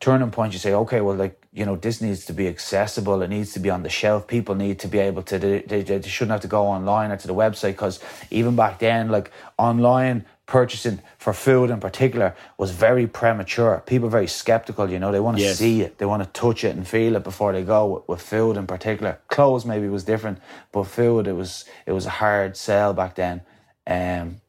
[0.00, 3.22] turning point you say okay well like you know, this needs to be accessible.
[3.22, 4.26] It needs to be on the shelf.
[4.26, 7.16] People need to be able to, they, they, they shouldn't have to go online or
[7.16, 8.00] to the website because
[8.32, 13.84] even back then, like online purchasing for food in particular was very premature.
[13.86, 15.56] People are very skeptical, you know, they want to yes.
[15.56, 18.20] see it, they want to touch it and feel it before they go with, with
[18.20, 19.20] food in particular.
[19.28, 20.40] Clothes maybe was different,
[20.72, 23.42] but food, it was, it was a hard sell back then.
[23.86, 24.40] Um,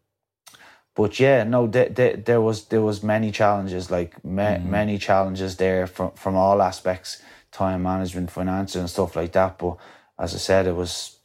[0.95, 4.97] but yeah, no, th- th- there was there was many challenges, like ma- mm many
[4.97, 9.57] challenges there from from all aspects, time management, finances, and stuff like that.
[9.57, 9.77] But
[10.17, 11.17] as I said, it was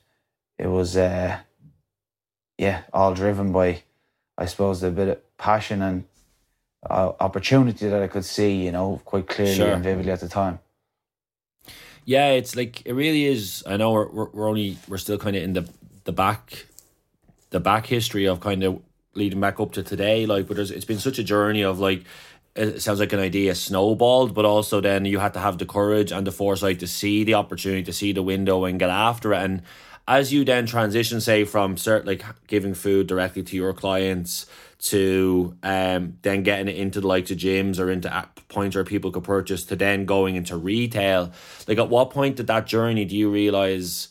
[0.59, 1.39] it was uh,
[2.59, 3.83] yeah, all driven by,
[4.37, 6.05] I suppose, a bit of passion and
[6.89, 9.73] uh, opportunity that I could see, you know, quite clearly sure.
[9.73, 10.59] and vividly at the time.
[12.05, 13.63] Yeah, it's like it really is.
[13.67, 15.69] I know we're we're, we're only we're still kind of in the
[16.05, 16.67] the back
[17.51, 18.83] the back history of kind of
[19.15, 20.27] leading back up to today.
[20.27, 22.05] Like, but it's been such a journey of like,
[22.57, 26.13] it sounds like an idea snowballed, but also then you had to have the courage
[26.13, 29.43] and the foresight to see the opportunity, to see the window and get after it.
[29.43, 29.63] And
[30.09, 34.47] as you then transition, say, from start like giving food directly to your clients
[34.81, 38.11] to um then getting it into the likes of gyms or into
[38.49, 41.33] points where people could purchase to then going into retail,
[41.69, 44.09] like at what point did that journey do you realize?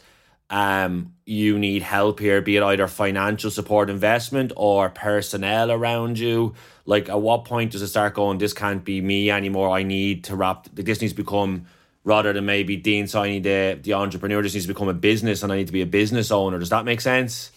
[0.50, 6.56] Um, you need help here, be it either financial support, investment, or personnel around you.
[6.86, 9.70] Like, at what point does it start going, this can't be me anymore?
[9.70, 11.68] I need to wrap, this needs to become,
[12.04, 15.52] rather than maybe Dean Siney the, the entrepreneur, this needs to become a business and
[15.52, 16.58] I need to be a business owner.
[16.58, 17.52] Does that make sense?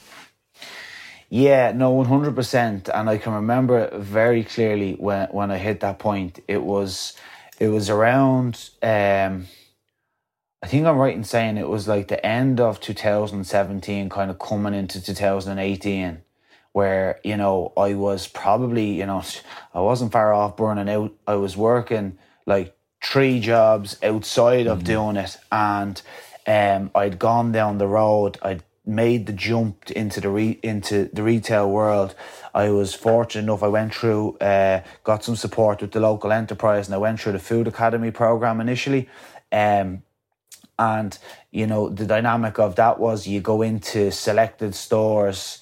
[1.30, 2.90] Yeah, no, 100%.
[2.92, 6.40] And I can remember very clearly when, when I hit that point.
[6.46, 7.14] It was,
[7.58, 9.46] it was around, um,
[10.62, 14.38] I think I'm right in saying it was like the end of 2017, kind of
[14.38, 16.22] coming into 2018,
[16.70, 19.22] where, you know, I was probably, you know,
[19.74, 21.12] I wasn't far off burning out.
[21.26, 24.86] I was working like three jobs outside of mm-hmm.
[24.86, 25.36] doing it.
[25.50, 26.00] And
[26.46, 28.38] um, I'd gone down the road.
[28.40, 32.14] I'd made the jump into the re- into the retail world.
[32.54, 33.64] I was fortunate enough.
[33.64, 37.32] I went through, uh, got some support with the local enterprise, and I went through
[37.32, 39.08] the Food Academy program initially.
[39.50, 40.02] Um,
[40.78, 41.16] and,
[41.50, 45.60] you know, the dynamic of that was you go into selected stores,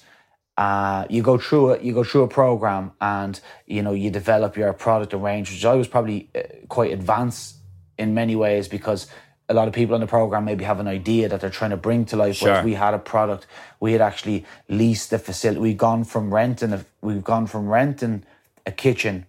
[0.57, 4.57] uh, you go through it, you go through a program and, you know, you develop
[4.57, 7.57] your product and range, which I was probably uh, quite advanced
[7.97, 9.07] in many ways because
[9.49, 11.77] a lot of people in the program maybe have an idea that they're trying to
[11.77, 12.37] bring to life.
[12.37, 12.63] Sure.
[12.63, 13.47] we had a product,
[13.79, 15.59] we had actually leased the facility.
[15.59, 18.23] We've gone from renting, a, we've gone from renting
[18.65, 19.25] a kitchen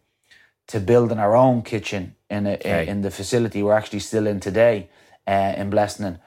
[0.68, 2.86] to building our own kitchen in a, okay.
[2.86, 4.88] in the facility we're actually still in today
[5.26, 6.18] uh, in Blessing,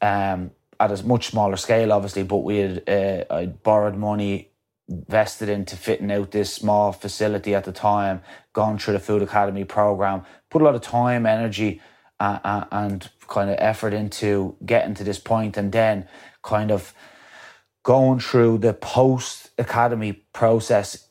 [0.00, 2.22] um, at a much smaller scale, obviously.
[2.22, 4.50] But we had uh, I borrowed money,
[4.88, 9.64] vested into fitting out this small facility at the time, gone through the Food Academy
[9.64, 11.80] program, put a lot of time, energy,
[12.20, 16.08] uh, and kind of effort into getting to this point, and then
[16.42, 16.94] kind of
[17.82, 21.08] going through the post academy process.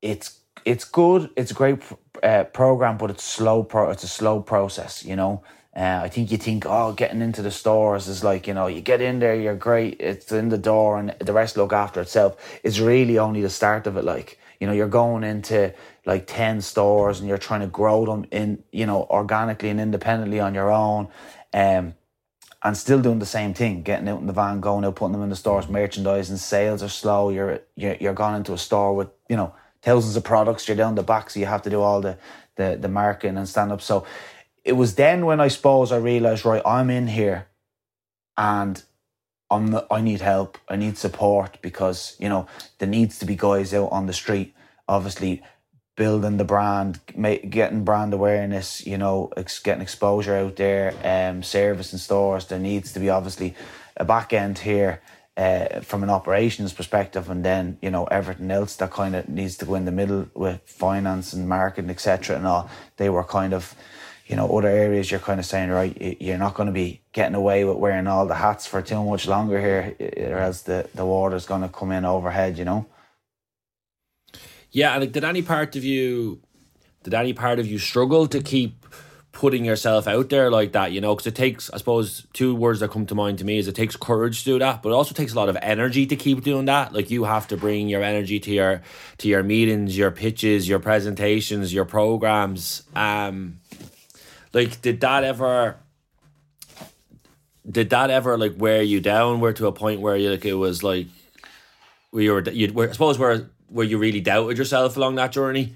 [0.00, 1.30] It's it's good.
[1.36, 1.82] It's a great
[2.22, 3.62] uh, program, but it's slow.
[3.62, 3.90] Pro.
[3.90, 5.04] It's a slow process.
[5.04, 5.42] You know.
[5.76, 8.80] Uh, I think you think, oh, getting into the stores is like, you know, you
[8.80, 12.36] get in there, you're great, it's in the door, and the rest look after itself.
[12.62, 14.04] It's really only the start of it.
[14.04, 15.74] Like, you know, you're going into
[16.06, 20.38] like 10 stores and you're trying to grow them in, you know, organically and independently
[20.38, 21.08] on your own.
[21.52, 21.94] Um,
[22.62, 25.22] and still doing the same thing, getting out in the van, going out, putting them
[25.22, 27.28] in the stores, merchandising, sales are slow.
[27.28, 30.66] You're you're, you're gone into a store with you know thousands of products.
[30.66, 32.16] You're down the back, so you have to do all the
[32.56, 33.82] the the marketing and stand up.
[33.82, 34.06] So
[34.64, 37.48] it was then when I suppose I realized, right, I'm in here,
[38.36, 38.82] and
[39.50, 40.58] I'm the, I need help.
[40.68, 42.46] I need support because you know
[42.78, 44.54] there needs to be guys out on the street,
[44.88, 45.42] obviously
[45.96, 49.30] building the brand, getting brand awareness, you know,
[49.62, 52.46] getting exposure out there, um, service in stores.
[52.46, 53.54] There needs to be obviously
[53.96, 55.00] a back end here
[55.36, 59.56] uh, from an operations perspective, and then you know everything else that kind of needs
[59.58, 62.36] to go in the middle with finance and marketing, etc.
[62.36, 63.74] And all they were kind of.
[64.26, 67.34] You know, other areas you're kind of saying, right, you're not going to be getting
[67.34, 69.94] away with wearing all the hats for too much longer here,
[70.30, 72.86] or else the, the water's going to come in overhead, you know?
[74.70, 76.40] Yeah, like did any part of you,
[77.02, 78.86] did any part of you struggle to keep
[79.30, 80.90] putting yourself out there like that?
[80.90, 83.58] You know, because it takes, I suppose, two words that come to mind to me
[83.58, 86.06] is it takes courage to do that, but it also takes a lot of energy
[86.06, 86.92] to keep doing that.
[86.92, 88.82] Like you have to bring your energy to your
[89.18, 92.82] to your meetings, your pitches, your presentations, your programs.
[92.96, 93.60] Um,
[94.54, 95.76] like did that ever?
[97.68, 99.40] Did that ever like wear you down?
[99.40, 101.08] Where to a point where you like it was like,
[102.10, 105.74] where you were you I suppose where where you really doubted yourself along that journey?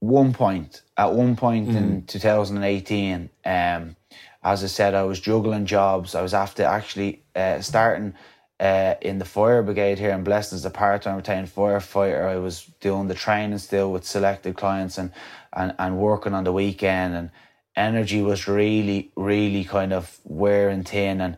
[0.00, 1.76] One point, at one point mm.
[1.76, 3.96] in 2018, um,
[4.42, 6.14] as I said, I was juggling jobs.
[6.14, 8.14] I was after actually uh, starting
[8.58, 12.24] uh, in the fire brigade here in Blessed as a part-time retained firefighter.
[12.24, 15.12] I was doing the training still with selected clients and,
[15.52, 17.30] and, and working on the weekend and
[17.76, 21.20] energy was really, really kind of wearing thin.
[21.20, 21.36] And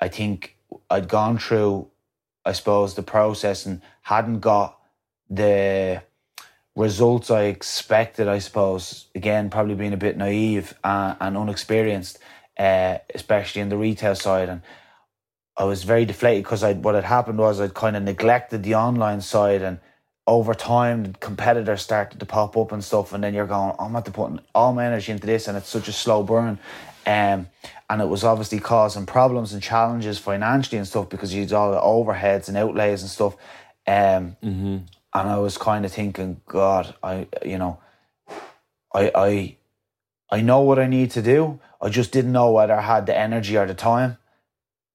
[0.00, 0.56] I think
[0.90, 1.88] I'd gone through
[2.44, 4.78] I suppose, the process and hadn't got
[5.30, 6.02] the
[6.74, 9.06] results I expected, I suppose.
[9.14, 12.18] Again, probably being a bit naive and, and unexperienced,
[12.58, 14.48] uh, especially in the retail side.
[14.48, 14.62] And
[15.56, 18.74] I was very deflated because I what had happened was I'd kind of neglected the
[18.74, 19.78] online side and
[20.26, 23.92] over time the competitors started to pop up and stuff and then you're going, I'm
[23.92, 26.58] not putting all my energy into this and it's such a slow burn.
[27.04, 27.48] Um,
[27.90, 31.72] and it was obviously causing problems and challenges financially and stuff because you had all
[31.72, 33.34] the overheads and outlays and stuff.
[33.86, 34.78] Um, mm-hmm.
[35.14, 37.80] And I was kind of thinking, God, I, you know,
[38.94, 39.56] I, I,
[40.30, 41.60] I know what I need to do.
[41.80, 44.16] I just didn't know whether I had the energy or the time,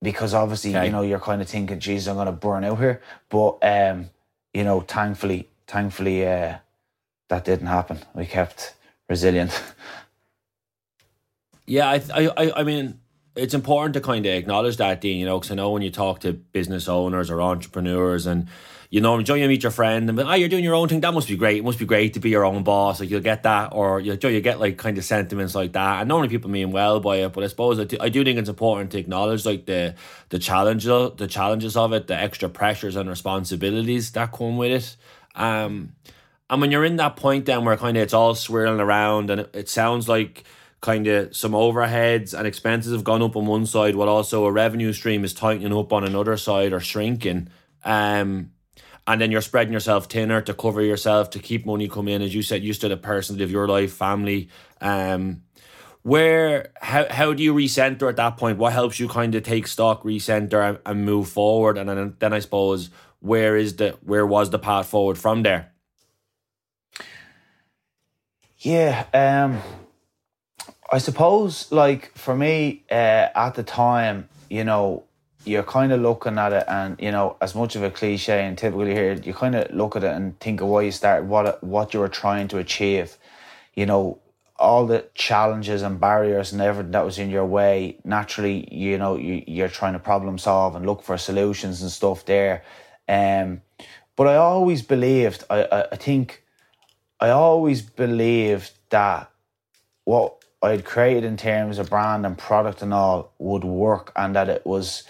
[0.02, 0.86] because obviously, okay.
[0.86, 4.10] you know, you're kind of thinking, "Geez, I'm going to burn out here." But, um,
[4.58, 6.58] you know, thankfully, thankfully, uh,
[7.30, 8.00] that didn't happen.
[8.16, 8.74] We kept
[9.08, 9.52] resilient.
[11.70, 13.02] Yeah, I, I, I mean,
[13.36, 15.20] it's important to kind of acknowledge that, Dean.
[15.20, 18.48] You know, because I know when you talk to business owners or entrepreneurs, and
[18.90, 21.02] you know, enjoy you meet your friend, and oh, you're doing your own thing.
[21.02, 21.58] That must be great.
[21.58, 23.00] It must be great to be your own boss.
[23.00, 26.00] Like you'll get that, or you you get like kind of sentiments like that.
[26.00, 28.40] And normally people mean well by it, but I suppose I do, I do think
[28.40, 29.96] it's important to acknowledge like the
[30.30, 34.96] the challenges, the challenges of it, the extra pressures and responsibilities that come with it.
[35.36, 35.94] Um,
[36.50, 39.42] and when you're in that point, then where kind of it's all swirling around, and
[39.42, 40.46] it, it sounds like
[40.80, 44.52] kind of some overheads and expenses have gone up on one side while also a
[44.52, 47.50] revenue stream is tightening up on another side or shrinking
[47.84, 48.52] um
[49.08, 52.22] and then you're spreading yourself thinner to cover yourself to keep money coming in.
[52.22, 54.50] As you said you still a person to live your life family.
[54.82, 55.44] Um
[56.04, 58.58] where how, how do you recenter at that point?
[58.58, 61.78] What helps you kind of take stock recenter and, and move forward?
[61.78, 62.90] And then, then i suppose
[63.20, 65.72] where is the where was the path forward from there?
[68.60, 69.62] Yeah um
[70.90, 75.04] I suppose, like for me, uh, at the time, you know,
[75.48, 78.58] you're kind of looking at it, and you know, as much of a cliche and
[78.58, 81.64] typically here, you kind of look at it and think of why you started, what
[81.64, 83.18] what you were trying to achieve.
[83.74, 84.20] You know,
[84.60, 87.98] all the challenges and barriers and everything that was in your way.
[88.04, 92.26] Naturally, you know, you, you're trying to problem solve and look for solutions and stuff
[92.26, 92.64] there.
[93.08, 93.62] Um,
[94.16, 96.44] but I always believed, I, I, I think,
[97.20, 99.30] I always believed that
[100.06, 104.36] what I had created in terms of brand and product and all would work, and
[104.36, 105.04] that it was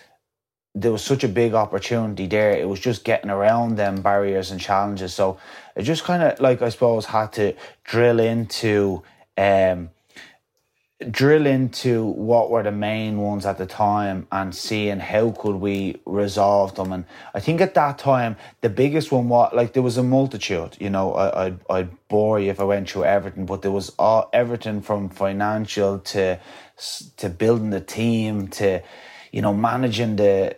[0.81, 2.51] there was such a big opportunity there.
[2.51, 5.13] It was just getting around them barriers and challenges.
[5.13, 5.37] So
[5.75, 7.53] it just kind of like I suppose had to
[7.83, 9.03] drill into
[9.37, 9.89] um,
[11.11, 15.95] drill into what were the main ones at the time and seeing how could we
[16.07, 17.05] resolve them and
[17.35, 20.89] i think at that time the biggest one was like there was a multitude you
[20.89, 24.27] know I, I'd, I'd bore you if i went through everything but there was all
[24.33, 26.39] everything from financial to
[27.17, 28.81] to building the team to
[29.31, 30.57] you know managing the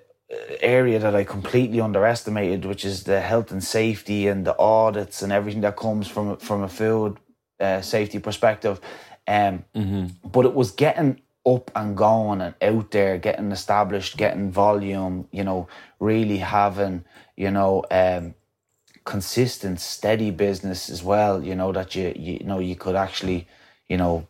[0.61, 5.32] area that I completely underestimated, which is the health and safety and the audits and
[5.32, 7.17] everything that comes from from a food
[7.59, 8.80] uh, safety perspective.
[9.27, 10.07] Um, mm-hmm.
[10.27, 15.27] But it was getting up and going and out there, getting established, getting volume.
[15.32, 15.67] You know,
[15.99, 17.05] really having
[17.36, 18.36] you know um,
[19.05, 21.43] consistent, steady business as well.
[21.43, 23.47] You know that you you know you could actually
[23.88, 24.27] you know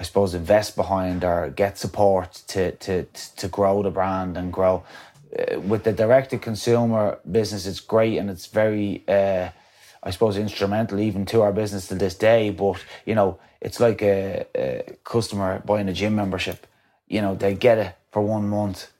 [0.00, 3.04] I suppose invest behind or get support to to
[3.36, 4.82] to grow the brand and grow
[5.38, 9.48] uh, with the direct to consumer business, it's great and it's very, uh,
[10.02, 12.50] I suppose, instrumental even to our business to this day.
[12.50, 16.66] But you know, it's like a, a, customer buying a gym membership.
[17.08, 18.90] You know, they get it for one month,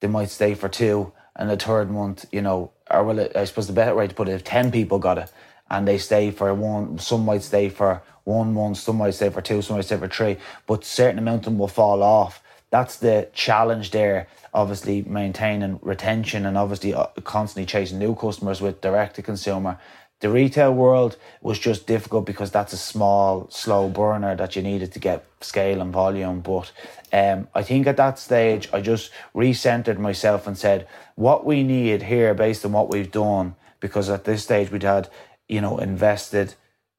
[0.00, 3.66] they might stay for two, and the third month, you know, or well, I suppose
[3.66, 5.32] the better way to put it, if ten people got it
[5.70, 9.42] and they stay for one, some might stay for one month, some might stay for
[9.42, 12.42] two, some might stay for three, but certain amount of them will fall off.
[12.70, 18.80] That's the challenge there obviously maintaining retention and obviously uh, constantly chasing new customers with
[18.80, 19.78] direct to consumer.
[20.20, 24.92] The retail world was just difficult because that's a small, slow burner that you needed
[24.92, 26.40] to get scale and volume.
[26.40, 26.72] But
[27.12, 30.86] um, I think at that stage, I just recentered myself and said,
[31.16, 35.08] what we need here, based on what we've done, because at this stage we'd had,
[35.48, 36.54] you know, invested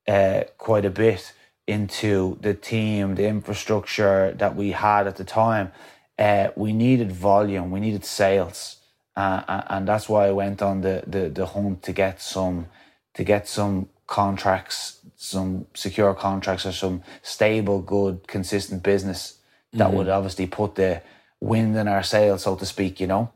[0.07, 1.33] uh, quite a bit
[1.67, 5.71] into the team, the infrastructure that we had at the time
[6.17, 8.77] uh, we needed volume, we needed sales,
[9.15, 12.67] uh, and that's why I went on the, the the hunt to get some
[13.15, 19.39] to get some contracts, some secure contracts, or some stable, good, consistent business
[19.73, 19.97] that mm-hmm.
[19.97, 21.01] would obviously put the
[21.41, 22.99] wind in our sails, so to speak.
[22.99, 23.31] You know.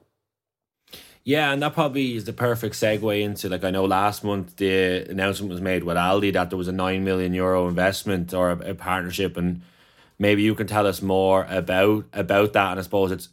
[1.25, 5.05] Yeah, and that probably is the perfect segue into like I know last month the
[5.09, 8.71] announcement was made with Aldi that there was a nine million euro investment or a,
[8.71, 9.61] a partnership and
[10.17, 12.71] maybe you can tell us more about about that.
[12.71, 13.29] And I suppose it's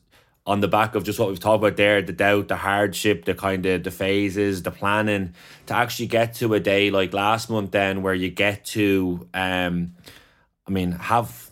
[0.46, 3.34] on the back of just what we've talked about there, the doubt, the hardship, the
[3.34, 5.34] kind of the phases, the planning
[5.66, 9.94] to actually get to a day like last month then where you get to um
[10.66, 11.50] I mean have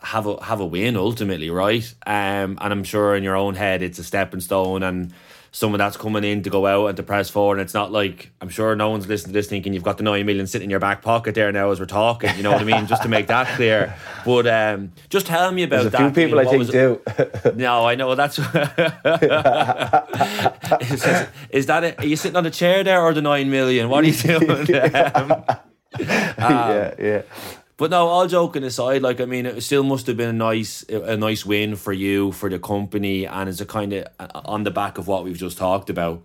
[0.00, 1.94] have a have a win ultimately, right?
[2.06, 5.14] Um and I'm sure in your own head it's a stepping stone and
[5.56, 7.54] someone that's coming in to go out and to press forward.
[7.54, 10.02] And it's not like I'm sure no one's listening to this thinking you've got the
[10.02, 12.36] nine million sitting in your back pocket there now as we're talking.
[12.36, 12.86] You know what I mean?
[12.86, 13.94] Just to make that clear.
[14.26, 16.14] But um, just tell me about There's a that.
[16.14, 17.00] few people I, think do.
[17.54, 18.38] no, I know that's.
[18.38, 18.44] is,
[21.50, 21.98] is, that it?
[22.00, 23.88] Are you sitting on the chair there or the nine million?
[23.88, 24.50] What are you doing?
[25.14, 25.42] um,
[25.98, 27.22] yeah, yeah.
[27.78, 30.82] But no, all joking aside, like I mean, it still must have been a nice,
[30.88, 34.64] a nice win for you, for the company, and it's a kind of uh, on
[34.64, 36.22] the back of what we've just talked about.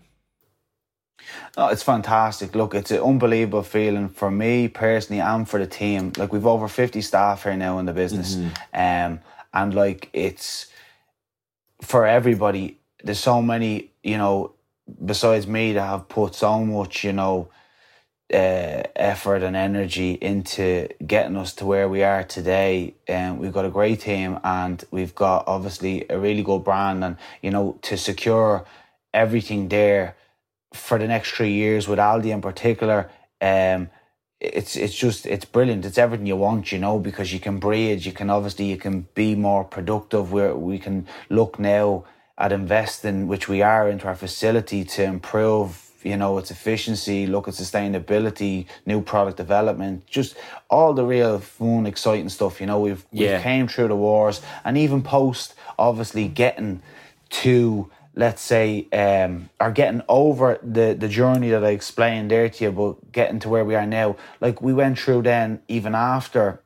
[1.58, 2.56] Oh, it's fantastic.
[2.56, 6.14] Look, it's an unbelievable feeling for me personally and for the team.
[6.18, 9.14] Like we've over fifty staff here now in the business, mm-hmm.
[9.14, 9.20] um,
[9.54, 10.68] and like it's
[11.82, 12.78] for everybody.
[13.04, 14.54] There's so many, you know,
[15.04, 17.50] besides me that have put so much, you know,
[18.34, 22.96] uh, effort and energy into getting us to where we are today.
[23.08, 27.04] And um, we've got a great team, and we've got obviously a really good brand,
[27.04, 28.66] and you know to secure
[29.14, 30.16] everything there
[30.74, 33.10] for the next three years with Aldi in particular.
[33.42, 33.90] Um,
[34.40, 35.86] it's it's just it's brilliant.
[35.86, 39.08] It's everything you want, you know, because you can breed, you can obviously you can
[39.14, 40.32] be more productive.
[40.32, 42.06] Where we can look now
[42.38, 47.48] at investing, which we are into our facility to improve you know, its efficiency, look
[47.48, 50.36] at sustainability, new product development, just
[50.70, 52.60] all the real fun, exciting stuff.
[52.60, 53.38] You know, we've yeah.
[53.38, 56.82] we came through the wars and even post obviously getting
[57.30, 62.64] to let's say um or getting over the the journey that I explained there to
[62.64, 64.18] you, but getting to where we are now.
[64.40, 66.62] Like we went through then even after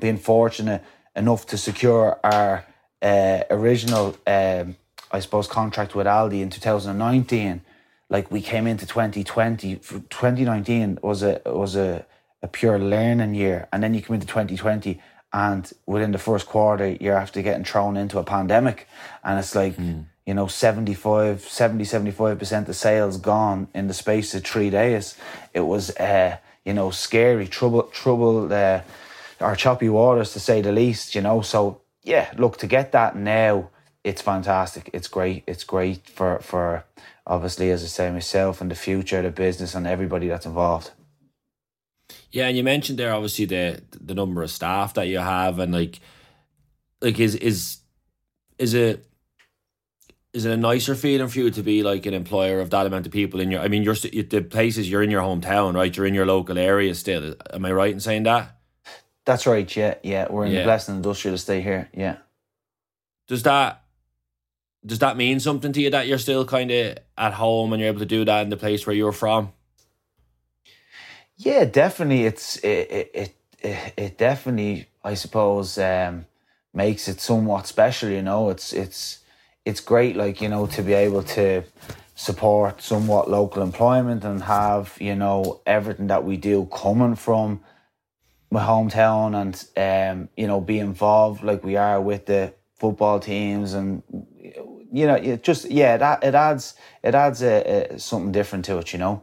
[0.00, 0.82] being fortunate
[1.16, 2.64] enough to secure our
[3.02, 4.76] uh, original um,
[5.10, 7.60] I suppose contract with Aldi in 2019
[8.14, 12.06] like we came into 2020 2019 was a was a,
[12.44, 13.66] a pure learning year.
[13.72, 15.00] And then you come into 2020
[15.32, 18.86] and within the first quarter you're after getting thrown into a pandemic.
[19.24, 20.04] And it's like mm.
[20.26, 25.16] you know 75 70 75% of sales gone in the space of three days.
[25.52, 28.82] It was uh you know scary trouble trouble uh,
[29.40, 31.40] or choppy waters to say the least you know?
[31.40, 33.70] So yeah look to get that now
[34.04, 34.90] it's fantastic.
[34.92, 35.42] It's great.
[35.46, 36.84] It's great for for
[37.26, 40.90] obviously, as I say, myself and the future, the business, and everybody that's involved.
[42.30, 45.72] Yeah, and you mentioned there obviously the the number of staff that you have, and
[45.72, 46.00] like
[47.00, 47.78] like is is
[48.58, 49.06] is it
[50.32, 53.06] is it a nicer feeling for you to be like an employer of that amount
[53.06, 53.60] of people in your?
[53.60, 55.96] I mean, you're the places you're in your hometown, right?
[55.96, 57.36] You're in your local area still.
[57.52, 58.56] Am I right in saying that?
[59.24, 59.74] That's right.
[59.74, 60.26] Yeah, yeah.
[60.28, 60.58] We're in yeah.
[60.58, 61.88] the blessed industrial estate here.
[61.94, 62.16] Yeah.
[63.28, 63.83] Does that
[64.86, 67.88] does that mean something to you that you're still kind of at home and you're
[67.88, 69.52] able to do that in the place where you're from?
[71.36, 72.26] Yeah, definitely.
[72.26, 76.26] It's it it it, it definitely I suppose um,
[76.72, 78.08] makes it somewhat special.
[78.10, 79.20] You know, it's it's
[79.64, 81.64] it's great, like you know, to be able to
[82.14, 87.60] support somewhat local employment and have you know everything that we do coming from
[88.50, 93.74] my hometown and um, you know be involved like we are with the football teams
[93.74, 94.02] and
[94.94, 98.78] you know it just yeah that it adds it adds a, a, something different to
[98.78, 99.22] it you know?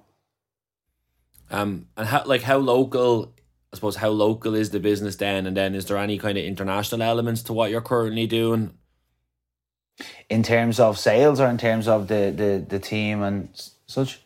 [1.49, 3.33] Um and how like how local
[3.71, 5.45] I suppose how local is the business then?
[5.45, 8.73] And then is there any kind of international elements to what you're currently doing?
[10.29, 13.49] In terms of sales or in terms of the the, the team and
[13.87, 14.19] such?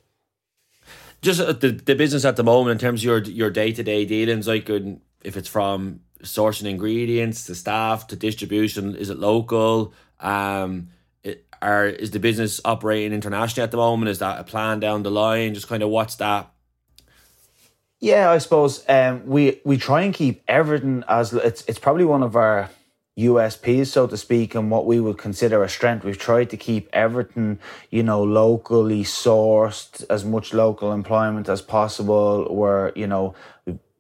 [1.22, 4.48] Just uh, the, the business at the moment in terms of your your day-to-day dealings
[4.48, 4.70] like
[5.24, 9.94] if it's from sourcing ingredients to staff to distribution is it local?
[10.20, 10.90] Um
[11.66, 14.10] are is the business operating internationally at the moment?
[14.10, 15.54] Is that a plan down the line?
[15.54, 16.52] Just kind of what's that?
[18.00, 22.24] Yeah, I suppose um, we we try and keep everything as it's it's probably one
[22.24, 22.70] of our
[23.18, 26.04] USPs, so to speak, and what we would consider a strength.
[26.04, 27.60] We've tried to keep everything,
[27.90, 32.54] you know, locally sourced, as much local employment as possible.
[32.54, 33.34] Where you know,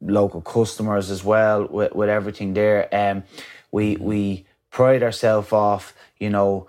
[0.01, 2.89] local customers as well with, with everything there.
[2.93, 3.23] Um,
[3.71, 6.67] we we pride ourselves off, you know,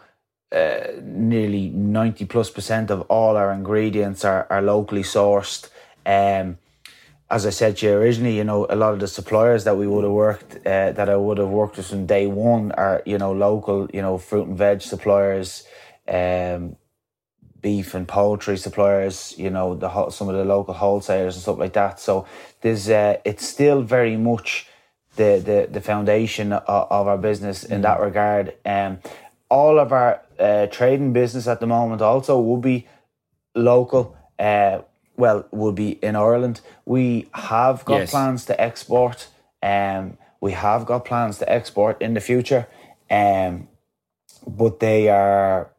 [0.56, 5.68] uh, nearly 90 plus percent of all our ingredients are, are locally sourced.
[6.06, 6.58] Um,
[7.28, 9.86] as I said to you originally, you know, a lot of the suppliers that we
[9.86, 13.18] would have worked, uh, that I would have worked with from day one are, you
[13.18, 15.66] know, local, you know, fruit and veg suppliers,
[16.08, 16.76] um,
[17.60, 21.72] beef and poultry suppliers, you know, the some of the local wholesalers and stuff like
[21.72, 21.98] that.
[21.98, 22.26] So
[22.60, 24.68] there's, uh, it's still very much
[25.16, 28.54] the, the, the foundation of, of our business in that regard.
[28.64, 29.00] Um,
[29.50, 32.86] all of our uh, trading business at the moment also will be
[33.54, 34.16] local.
[34.38, 34.80] Uh,
[35.16, 36.60] well, will be in Ireland.
[36.84, 38.10] We have got yes.
[38.10, 39.28] plans to export.
[39.62, 42.68] Um, we have got plans to export in the future.
[43.10, 43.68] Um,
[44.46, 45.70] but they are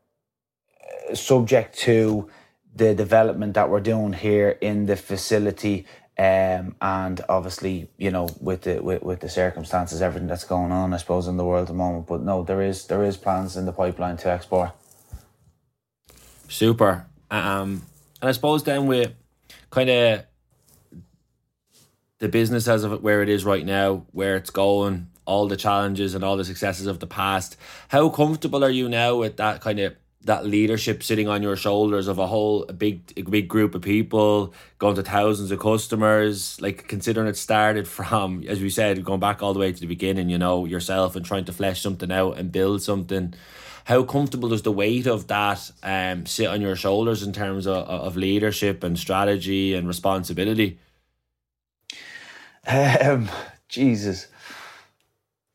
[1.09, 2.29] uh, subject to
[2.75, 5.85] the development that we're doing here in the facility
[6.19, 10.93] um, and obviously, you know, with the with, with the circumstances, everything that's going on,
[10.93, 12.07] I suppose, in the world at the moment.
[12.07, 14.71] But no, there is there is plans in the pipeline to export.
[16.47, 17.05] Super.
[17.29, 17.83] Um,
[18.21, 19.13] and I suppose then with
[19.69, 20.25] kind of
[22.19, 26.15] the business as of where it is right now, where it's going, all the challenges
[26.15, 27.57] and all the successes of the past.
[27.89, 32.07] How comfortable are you now with that kind of that leadership sitting on your shoulders
[32.07, 36.59] of a whole a big a big group of people going to thousands of customers
[36.61, 39.87] like considering it started from as we said going back all the way to the
[39.87, 43.33] beginning you know yourself and trying to flesh something out and build something.
[43.85, 47.87] How comfortable does the weight of that um sit on your shoulders in terms of,
[47.87, 50.79] of leadership and strategy and responsibility?
[52.67, 53.29] Um
[53.69, 54.27] jesus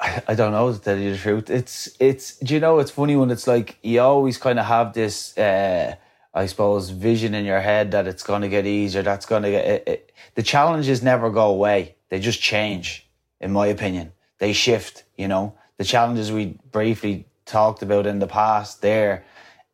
[0.02, 1.48] I, don't know to tell you the truth.
[1.48, 4.92] It's it's do you know it's funny when it's like you always kind of have
[4.94, 5.94] this uh
[6.34, 9.02] I suppose vision in your head that it's going to get easier.
[9.02, 11.96] That's going to get it, it, the challenges never go away.
[12.08, 13.06] They just change,
[13.40, 14.12] in my opinion.
[14.38, 15.04] They shift.
[15.16, 19.24] You know the challenges we briefly talked about in the past there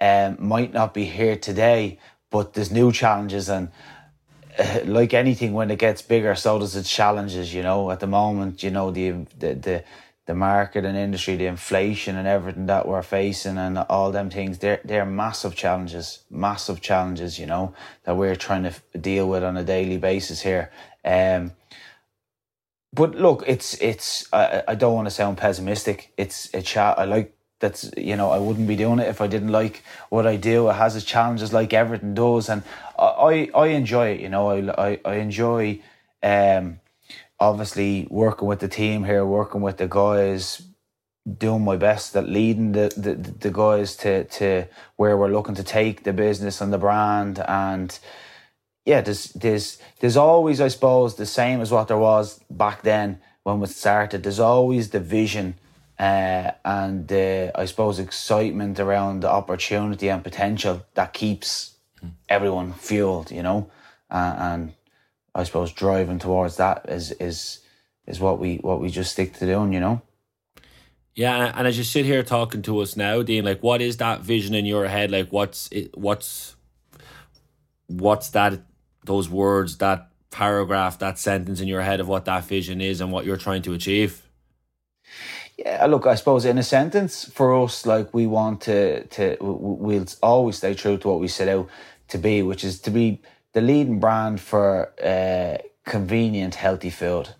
[0.00, 1.98] um, might not be here today,
[2.30, 3.70] but there's new challenges and.
[4.58, 7.54] Uh, like anything, when it gets bigger, so does its challenges.
[7.54, 9.84] You know, at the moment, you know the the the
[10.28, 14.58] the market and industry, the inflation and everything that we're facing and all them things,
[14.58, 17.72] they're, they're massive challenges, massive challenges, you know,
[18.04, 20.70] that we're trying to deal with on a daily basis here.
[21.02, 21.52] Um,
[22.92, 26.12] but look, it's, it's, I, I don't want to sound pessimistic.
[26.18, 26.98] It's a chat.
[26.98, 30.26] I like that's, you know, I wouldn't be doing it if I didn't like what
[30.26, 30.68] I do.
[30.68, 32.50] It has its challenges like everything does.
[32.50, 32.64] And
[32.98, 35.80] I, I enjoy it, you know, I, I, I enjoy,
[36.22, 36.80] um,
[37.40, 40.62] obviously working with the team here, working with the guys,
[41.36, 44.66] doing my best at leading the, the, the guys to, to
[44.96, 47.38] where we're looking to take the business and the brand.
[47.46, 47.98] And
[48.84, 53.20] yeah, there's, there's, there's always, I suppose, the same as what there was back then
[53.42, 54.22] when we started.
[54.22, 55.56] There's always the vision
[55.98, 61.76] uh, and the, I suppose, excitement around the opportunity and potential that keeps
[62.28, 63.70] everyone fueled, you know,
[64.10, 64.72] uh, and
[65.34, 67.60] I suppose driving towards that is is
[68.06, 70.02] is what we what we just stick to doing, you know.
[71.14, 74.20] Yeah, and as you sit here talking to us now, Dean, like what is that
[74.20, 75.10] vision in your head?
[75.10, 76.56] Like what's it what's
[77.88, 78.60] what's that
[79.04, 83.10] those words, that paragraph, that sentence in your head of what that vision is and
[83.10, 84.22] what you're trying to achieve?
[85.56, 90.06] Yeah, look, I suppose in a sentence for us, like we want to to we'll
[90.22, 91.68] always stay true to what we set out
[92.08, 93.20] to be, which is to be
[93.52, 97.30] the leading brand for uh, convenient, healthy food.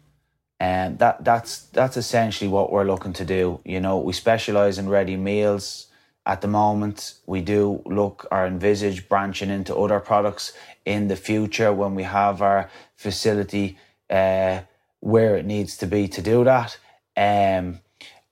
[0.61, 3.61] And that that's that's essentially what we're looking to do.
[3.65, 5.87] You know, we specialize in ready meals
[6.27, 7.15] at the moment.
[7.27, 10.53] We do look or envisage branching into other products
[10.85, 13.79] in the future when we have our facility
[14.11, 14.61] uh,
[15.01, 16.77] where it needs to be to do that.
[17.17, 17.81] Um,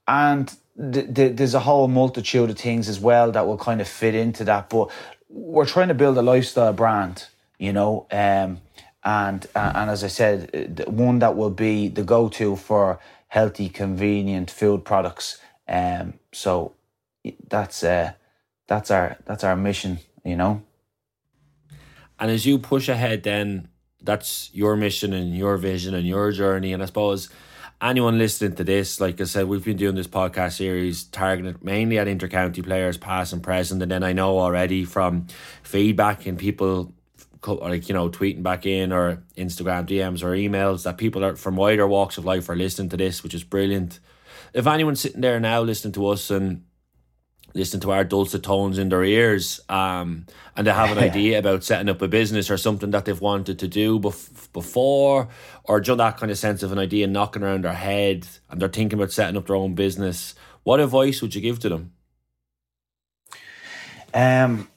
[0.08, 0.52] and
[0.92, 4.14] th- th- there's a whole multitude of things as well that will kind of fit
[4.14, 4.68] into that.
[4.68, 4.90] But
[5.28, 7.26] we're trying to build a lifestyle brand,
[7.58, 8.06] you know.
[8.10, 8.60] Um,
[9.04, 12.98] and and as I said, one that will be the go to for
[13.28, 15.40] healthy, convenient food products.
[15.68, 16.72] Um, so
[17.48, 18.12] that's uh,
[18.66, 20.62] that's our that's our mission, you know.
[22.18, 23.68] And as you push ahead, then
[24.02, 26.72] that's your mission and your vision and your journey.
[26.72, 27.28] And I suppose
[27.80, 31.98] anyone listening to this, like I said, we've been doing this podcast series targeted mainly
[31.98, 33.82] at intercounty players, past and present.
[33.82, 35.26] And then I know already from
[35.62, 36.92] feedback and people
[37.46, 41.56] like you know tweeting back in or Instagram DMs or emails that people are from
[41.56, 44.00] wider walks of life are listening to this, which is brilliant.
[44.52, 46.64] If anyone's sitting there now listening to us and
[47.54, 50.26] listening to our dulcet tones in their ears, um,
[50.56, 53.58] and they have an idea about setting up a business or something that they've wanted
[53.58, 55.28] to do bef- before,
[55.64, 58.68] or just that kind of sense of an idea knocking around their head, and they're
[58.68, 61.92] thinking about setting up their own business, what advice would you give to them?
[64.12, 64.68] Um,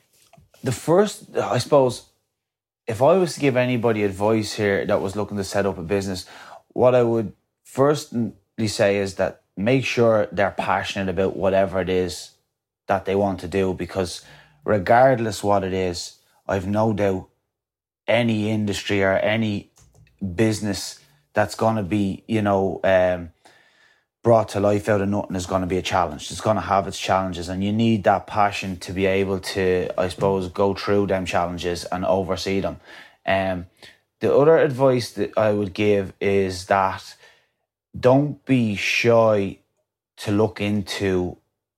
[0.64, 2.06] the first, I suppose,
[2.90, 5.84] if I was to give anybody advice here that was looking to set up a
[5.84, 6.26] business,
[6.70, 7.34] what I would
[7.64, 8.34] firstly
[8.66, 12.32] say is that make sure they're passionate about whatever it is
[12.88, 14.26] that they want to do because
[14.66, 16.18] regardless what it is,
[16.48, 17.30] I've no doubt
[18.08, 19.70] any industry or any
[20.34, 21.00] business
[21.34, 23.30] that's going to be, you know, um,
[24.24, 26.30] brought to life out of nothing is going to be a challenge.
[26.30, 29.90] It's going to have its challenges, and you need that passion to be able to,
[29.98, 32.80] I suppose, go through them challenges and oversee them.
[33.26, 33.68] Um,
[34.20, 37.16] the other advice that I would give is that
[37.98, 39.60] don't be shy
[40.18, 41.38] to look into,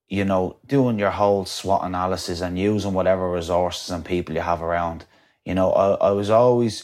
[0.10, 4.64] you know, doing your whole SWOT analysis and using whatever resources and people you have
[4.64, 5.06] around.
[5.46, 6.84] You know, I, I was always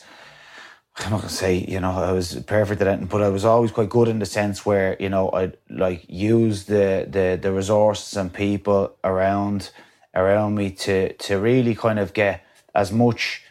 [0.99, 3.71] I'm not gonna say you know I was perfect at it, but I was always
[3.71, 8.17] quite good in the sense where you know I like use the the the resources
[8.17, 9.71] and people around
[10.15, 12.43] around me to to really kind of get
[12.73, 13.43] as much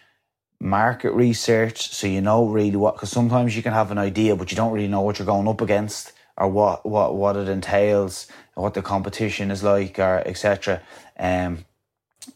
[0.60, 4.50] market research so you know really what because sometimes you can have an idea but
[4.50, 8.26] you don't really know what you're going up against or what what what it entails
[8.54, 10.80] what the competition is like or etc
[11.18, 11.64] um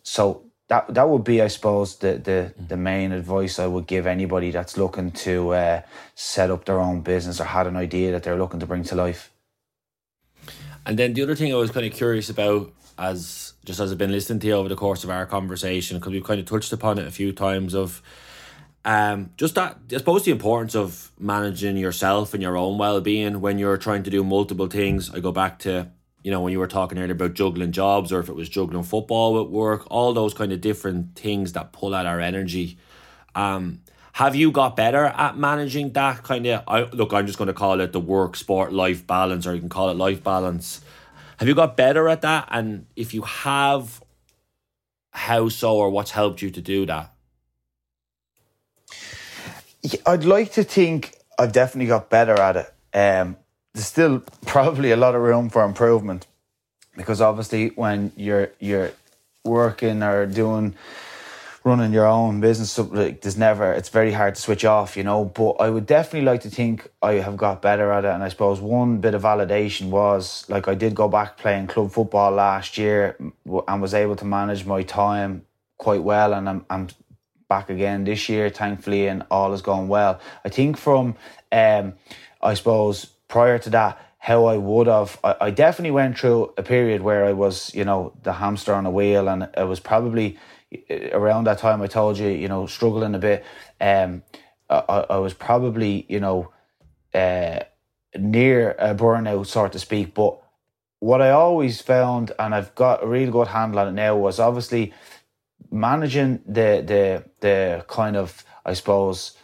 [0.03, 4.07] so that that would be, I suppose, the the the main advice I would give
[4.07, 5.83] anybody that's looking to uh,
[6.15, 8.95] set up their own business or had an idea that they're looking to bring to
[8.95, 9.33] life.
[10.87, 13.99] And then the other thing I was kind of curious about, as just as I've
[13.99, 16.73] been listening to you over the course of our conversation, because we've kind of touched
[16.73, 18.01] upon it a few times, of
[18.85, 23.41] um, just that I suppose the importance of managing yourself and your own well being
[23.41, 25.11] when you're trying to do multiple things.
[25.13, 25.89] I go back to
[26.23, 28.83] you know, when you were talking earlier about juggling jobs or if it was juggling
[28.83, 32.79] football at work, all those kind of different things that pull at our energy.
[33.35, 33.81] Um,
[34.13, 36.65] have you got better at managing that kind of?
[36.67, 39.61] I, look, I'm just going to call it the work sport life balance, or you
[39.61, 40.81] can call it life balance.
[41.39, 42.49] Have you got better at that?
[42.51, 44.03] And if you have,
[45.13, 47.15] how so, or what's helped you to do that?
[50.05, 52.75] I'd like to think I've definitely got better at it.
[52.93, 53.37] Um,
[53.75, 56.27] there's still probably a lot of room for improvement
[56.97, 58.93] because obviously when you're you're
[59.45, 60.75] working or doing
[61.63, 65.25] running your own business like there's never it's very hard to switch off you know
[65.25, 68.09] but i would definitely like to think i have got better at it.
[68.09, 71.93] And i suppose one bit of validation was like i did go back playing club
[71.93, 73.17] football last year
[73.69, 75.45] and was able to manage my time
[75.77, 76.35] quite well.
[76.35, 76.89] And i'm, I'm
[77.49, 80.21] back again this year thankfully and all is going well.
[80.45, 81.17] I think from
[81.53, 81.95] um
[82.43, 85.19] i suppose prior to that how I would have.
[85.25, 88.85] I, I, definitely went through a period where I was, you know, the hamster on
[88.85, 90.37] a wheel, and it was probably
[90.91, 93.43] uh, around that time I told you, you know, struggling a bit.
[93.81, 94.23] Um,
[94.69, 96.53] I, I was probably, you know,
[97.15, 97.61] uh,
[98.19, 100.13] near a burnout, sort to speak.
[100.13, 100.39] But
[100.99, 104.39] what I always found, and I've got a real good handle on it now, was
[104.39, 104.93] obviously
[105.71, 109.35] managing the the the kind of, I suppose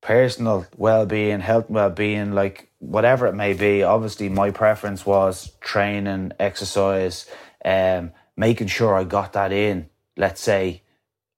[0.00, 7.26] personal well-being health well-being like whatever it may be obviously my preference was training exercise
[7.64, 10.82] um making sure i got that in let's say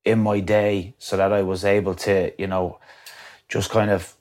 [0.04, 2.78] in my day so that i was able to you know
[3.48, 4.14] just kind of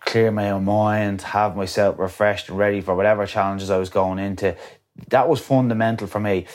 [0.00, 4.18] clear my own mind have myself refreshed and ready for whatever challenges i was going
[4.18, 4.56] into
[5.08, 6.46] that was fundamental for me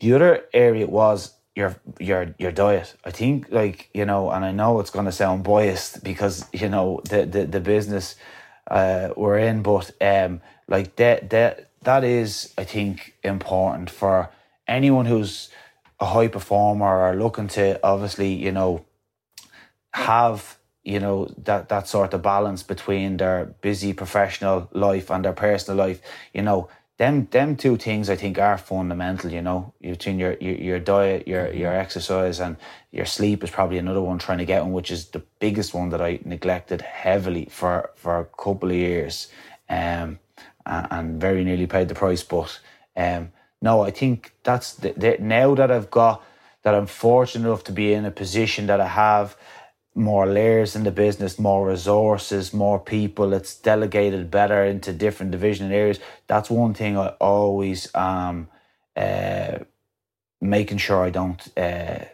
[0.00, 2.94] the other area was your your your diet.
[3.04, 7.00] I think like you know, and I know it's to sound biased because you know
[7.08, 8.16] the the, the business
[8.70, 14.30] uh, we're in, but um, like that that that is I think important for
[14.66, 15.50] anyone who's
[16.00, 18.84] a high performer or looking to obviously you know
[19.94, 25.32] have you know that that sort of balance between their busy professional life and their
[25.32, 26.00] personal life.
[26.32, 26.68] You know
[27.02, 29.30] them them two things I think are fundamental.
[29.32, 31.58] You know, between your your, your diet, your mm-hmm.
[31.58, 32.56] your exercise, and
[32.92, 35.88] your sleep is probably another one trying to get one, which is the biggest one
[35.90, 39.28] that I neglected heavily for for a couple of years,
[39.68, 40.20] um,
[40.64, 42.22] and, and very nearly paid the price.
[42.22, 42.60] But
[42.96, 46.22] um, no, I think that's the, the, now that I've got
[46.62, 49.36] that I'm fortunate enough to be in a position that I have
[49.94, 53.32] more layers in the business, more resources, more people.
[53.32, 56.00] It's delegated better into different division areas.
[56.26, 58.48] That's one thing I always um
[58.96, 59.58] uh
[60.40, 62.06] making sure I don't uh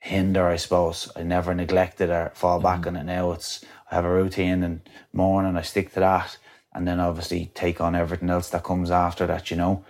[0.00, 1.10] hinder, I suppose.
[1.16, 2.96] I never neglect it or fall back mm-hmm.
[2.96, 3.32] on it now.
[3.32, 4.80] It's I have a routine and
[5.12, 6.38] morning I stick to that
[6.72, 9.84] and then obviously take on everything else that comes after that, you know.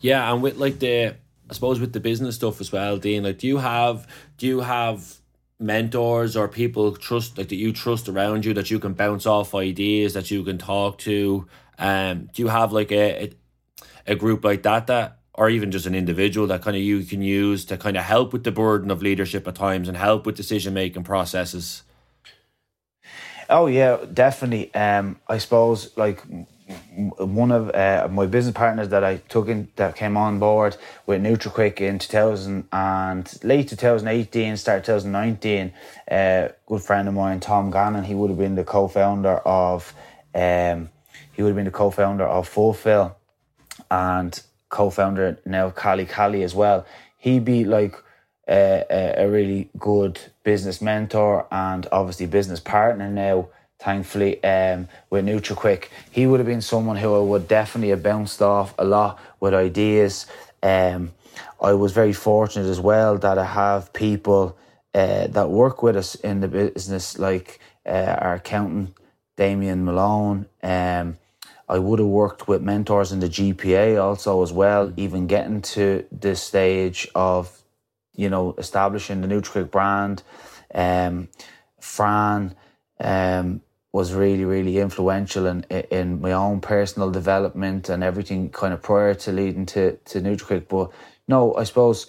[0.00, 1.14] Yeah, and with like the
[1.48, 4.06] I suppose with the business stuff as well, Dean, like do you have
[4.38, 5.18] do you have
[5.58, 9.54] mentors or people trust like that you trust around you that you can bounce off
[9.54, 11.46] ideas that you can talk to
[11.78, 13.32] um do you have like a
[14.06, 17.22] a, group like that that or even just an individual that kind of you can
[17.22, 20.36] use to kind of help with the burden of leadership at times and help with
[20.36, 21.82] decision making processes?
[23.48, 24.74] Oh yeah definitely.
[24.74, 26.22] Um i suppose like
[27.18, 31.22] one of uh, my business partners that I took in that came on board with
[31.22, 35.72] NutriQuick in 2000 and late 2018, start 2019.
[36.10, 39.94] Uh, good friend of mine, Tom Gannon, he would have been the co-founder of
[40.34, 40.90] um,
[41.32, 43.16] he would have been the co-founder of Fulfil
[43.90, 46.84] and co-founder now Kali Kali as well.
[47.18, 47.94] He'd be like
[48.48, 53.48] a, a, a really good business mentor and obviously business partner now
[53.78, 55.88] thankfully, um, with NutriQuick.
[56.10, 59.54] He would have been someone who I would definitely have bounced off a lot with
[59.54, 60.26] ideas.
[60.62, 61.12] Um,
[61.60, 64.56] I was very fortunate as well that I have people
[64.94, 68.94] uh, that work with us in the business, like uh, our accountant,
[69.36, 70.46] Damien Malone.
[70.62, 71.18] Um,
[71.68, 76.06] I would have worked with mentors in the GPA also as well, even getting to
[76.12, 77.62] this stage of,
[78.14, 80.22] you know, establishing the NutriQuick brand.
[80.74, 81.28] Um,
[81.80, 82.54] Fran,
[83.00, 83.62] um,
[83.92, 89.14] was really really influential in in my own personal development and everything kind of prior
[89.14, 90.68] to leading to to NutriQuick.
[90.68, 90.90] But
[91.28, 92.06] no, I suppose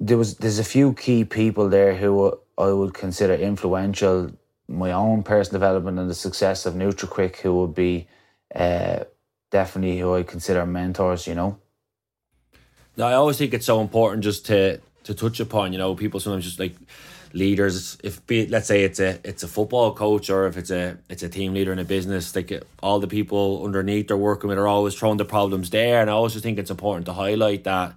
[0.00, 4.30] there was there's a few key people there who I would consider influential
[4.68, 8.08] my own personal development and the success of NutriQuick who would be
[8.54, 9.00] uh,
[9.50, 11.58] definitely who I consider mentors, you know.
[12.96, 16.20] Now I always think it's so important just to to touch upon, you know, people
[16.20, 16.74] sometimes just like
[17.32, 20.98] leaders if be let's say it's a it's a football coach or if it's a
[21.08, 24.58] it's a team leader in a business like all the people underneath they're working with
[24.58, 26.00] are always throwing the problems there.
[26.00, 27.94] And I also think it's important to highlight that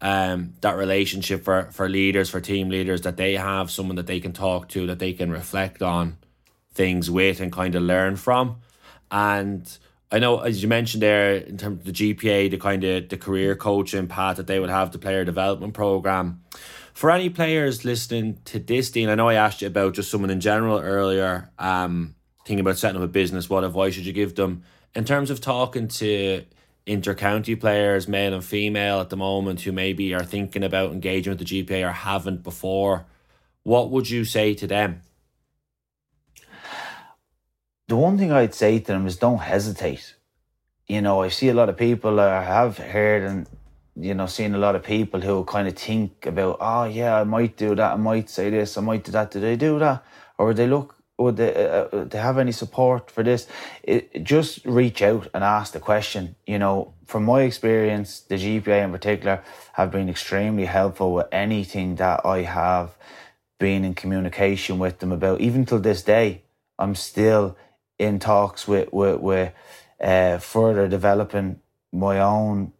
[0.00, 4.20] um that relationship for for leaders for team leaders that they have someone that they
[4.20, 6.16] can talk to that they can reflect on
[6.72, 8.56] things with and kind of learn from.
[9.10, 9.78] And
[10.10, 13.16] I know as you mentioned there in terms of the GPA the kind of the
[13.16, 16.42] career coaching path that they would have the player development program
[16.94, 20.30] for any players listening to this, Dean, I know I asked you about just someone
[20.30, 22.14] in general earlier, um,
[22.46, 24.62] thinking about setting up a business, what advice should you give them?
[24.94, 26.44] In terms of talking to
[26.86, 31.40] inter-county players, male and female at the moment, who maybe are thinking about engaging with
[31.40, 33.06] the GPA or haven't before,
[33.64, 35.02] what would you say to them?
[37.88, 40.14] The one thing I'd say to them is don't hesitate.
[40.86, 43.48] You know, I see a lot of people I have heard and
[43.96, 47.24] you know, seeing a lot of people who kind of think about, oh yeah, I
[47.24, 49.30] might do that, I might say this, I might do that.
[49.30, 50.04] Do they do that,
[50.38, 50.96] or would they look?
[51.16, 53.46] Would they, uh, uh they have any support for this?
[53.84, 56.34] It, just reach out and ask the question.
[56.44, 59.42] You know, from my experience, the GPA in particular
[59.74, 62.96] have been extremely helpful with anything that I have
[63.60, 65.40] been in communication with them about.
[65.40, 66.42] Even till this day,
[66.80, 67.56] I'm still
[67.96, 69.52] in talks with with, with
[70.00, 71.60] uh, further developing
[71.92, 72.72] my own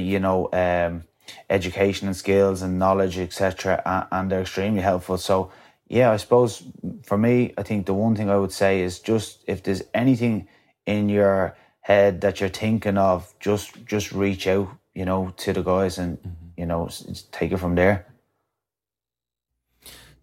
[0.00, 1.04] you know, um,
[1.50, 3.82] education and skills and knowledge, etc.
[3.84, 5.18] And, and they're extremely helpful.
[5.18, 5.50] So,
[5.88, 6.62] yeah, I suppose
[7.02, 10.48] for me, I think the one thing I would say is just if there's anything
[10.86, 15.62] in your head that you're thinking of, just just reach out, you know, to the
[15.62, 16.30] guys and mm-hmm.
[16.56, 16.88] you know
[17.30, 18.06] take it from there.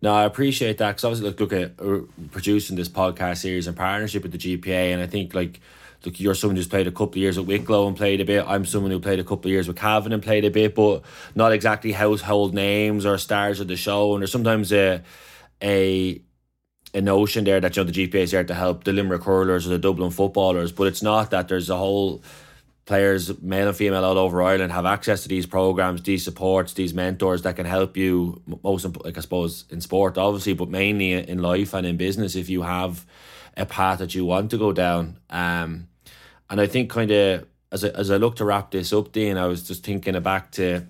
[0.01, 2.01] No, I appreciate that because obviously, look, look at uh,
[2.31, 5.59] producing this podcast series in partnership with the GPA, and I think like
[6.05, 8.45] look, you're someone who's played a couple of years at Wicklow and played a bit.
[8.47, 11.03] I'm someone who played a couple of years with Cavan and played a bit, but
[11.35, 14.13] not exactly household names or stars of the show.
[14.13, 15.01] And there's sometimes a
[15.61, 16.21] a
[16.93, 19.67] a notion there that you know the GPA is there to help the Limerick hurlers
[19.67, 21.47] or the Dublin footballers, but it's not that.
[21.47, 22.23] There's a whole
[22.85, 26.91] players, male and female, all over Ireland have access to these programs, these supports, these
[26.91, 31.39] mentors that can help you most, like I suppose, in sport, obviously, but mainly in
[31.39, 33.05] life and in business if you have
[33.55, 35.19] a path that you want to go down.
[35.29, 35.88] Um,
[36.49, 39.37] and I think kind of as I, as I look to wrap this up, Dean,
[39.37, 40.87] I was just thinking back to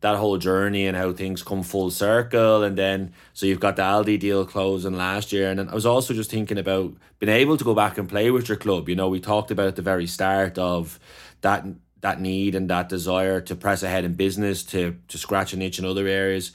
[0.00, 2.62] that whole journey and how things come full circle.
[2.62, 5.50] And then so you've got the Aldi deal closing last year.
[5.50, 8.30] And then I was also just thinking about being able to go back and play
[8.30, 8.88] with your club.
[8.88, 10.98] You know we talked about at the very start of
[11.40, 11.64] that
[12.02, 15.78] that need and that desire to press ahead in business to to scratch an itch
[15.78, 16.52] in other areas.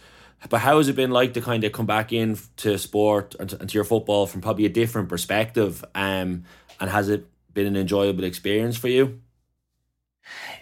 [0.50, 3.50] But how has it been like to kind of come back in to sport and
[3.50, 5.84] to, and to your football from probably a different perspective?
[5.96, 6.44] Um
[6.80, 9.20] and has it been an enjoyable experience for you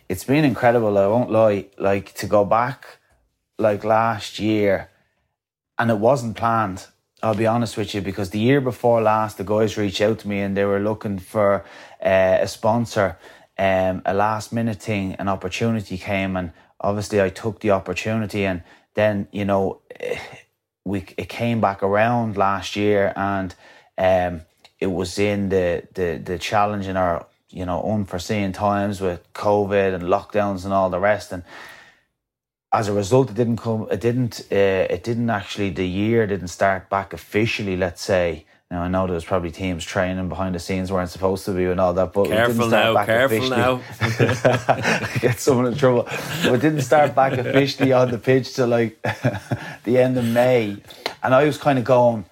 [0.09, 0.97] it's been incredible.
[0.97, 1.67] I won't lie.
[1.77, 2.99] Like to go back,
[3.57, 4.89] like last year,
[5.77, 6.87] and it wasn't planned.
[7.21, 10.27] I'll be honest with you because the year before last, the guys reached out to
[10.27, 11.65] me and they were looking for
[12.03, 13.17] uh, a sponsor.
[13.57, 18.45] Um, a last minute thing, an opportunity came, and obviously I took the opportunity.
[18.45, 18.63] And
[18.95, 19.81] then you know,
[20.85, 23.53] we it came back around last year, and
[23.97, 24.41] um,
[24.79, 29.95] it was in the the the challenge in our you know, unforeseen times with COVID
[29.95, 31.31] and lockdowns and all the rest.
[31.31, 31.43] And
[32.71, 33.87] as a result, it didn't come.
[33.91, 34.41] It didn't.
[34.51, 35.71] Uh, it didn't actually.
[35.71, 37.75] The year didn't start back officially.
[37.75, 38.45] Let's say.
[38.69, 41.65] Now I know there was probably teams training behind the scenes weren't supposed to be
[41.65, 42.93] and all that, but careful it didn't start now.
[42.93, 45.09] Back careful officially.
[45.09, 45.09] now.
[45.21, 46.03] Get someone in trouble.
[46.03, 49.01] But it didn't start back officially on the pitch till like
[49.85, 50.77] the end of May,
[51.23, 52.25] and I was kind of going.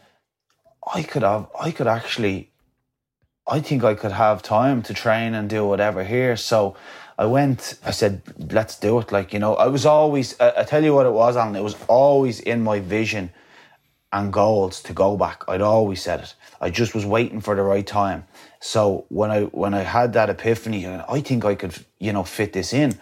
[0.94, 1.48] I could have.
[1.60, 2.52] I could actually
[3.48, 6.36] I think I could have time to train and do whatever here.
[6.36, 6.76] So
[7.18, 8.22] I went, I said,
[8.52, 9.12] let's do it.
[9.12, 11.64] Like, you know, I was always, I, I tell you what it was, Alan, it
[11.64, 13.32] was always in my vision
[14.12, 15.44] and goals to go back.
[15.48, 16.36] I'd always said it.
[16.60, 18.26] I just was waiting for the right time.
[18.60, 22.54] So when I when I had that epiphany, I think I could, you know, fit
[22.54, 22.98] this in.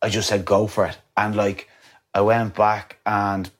[0.00, 1.68] I just said go for it, and like
[2.14, 3.50] I went back, and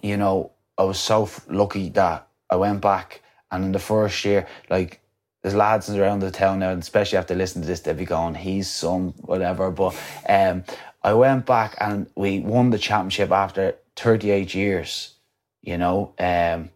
[0.00, 4.46] you know, I was so lucky that I went back, and in the first year,
[4.70, 5.00] like
[5.42, 8.34] there's lads around the town now, and especially after listening to this, they'll be going,
[8.34, 9.70] he's some whatever.
[9.70, 9.94] But
[10.28, 10.64] um,
[11.04, 15.14] I went back and we won the championship after 38 years,
[15.62, 16.14] you know.
[16.18, 16.70] Um,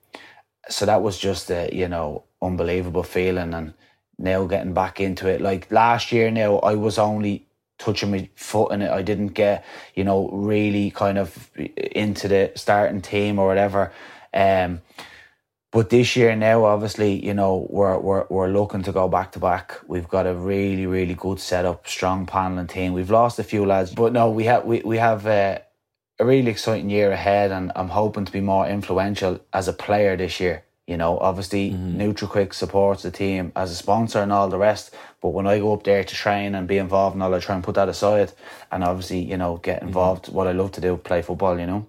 [0.69, 3.55] so that was just a, you know, unbelievable feeling.
[3.55, 3.75] And
[4.19, 8.71] now getting back into it, like last year now, I was only touching my foot
[8.71, 8.91] in it.
[8.93, 9.65] I didn't get,
[9.97, 13.91] you know, really kind of into the starting team or whatever.
[14.33, 14.81] Um,
[15.73, 19.39] but this year now, obviously, you know, we're we're we're looking to go back to
[19.39, 19.81] back.
[19.87, 22.93] We've got a really really good setup, strong paneling team.
[22.93, 25.63] We've lost a few lads, but no, we have we we have a,
[26.19, 30.17] a really exciting year ahead, and I'm hoping to be more influential as a player
[30.17, 30.65] this year.
[30.89, 32.01] You know, obviously, mm-hmm.
[32.01, 34.93] NutriQuick supports the team as a sponsor and all the rest.
[35.21, 37.55] But when I go up there to train and be involved and all, I try
[37.55, 38.33] and put that aside,
[38.73, 39.87] and obviously, you know, get mm-hmm.
[39.87, 40.25] involved.
[40.25, 40.35] Mm-hmm.
[40.35, 41.61] What I love to do, play football.
[41.61, 41.87] You know.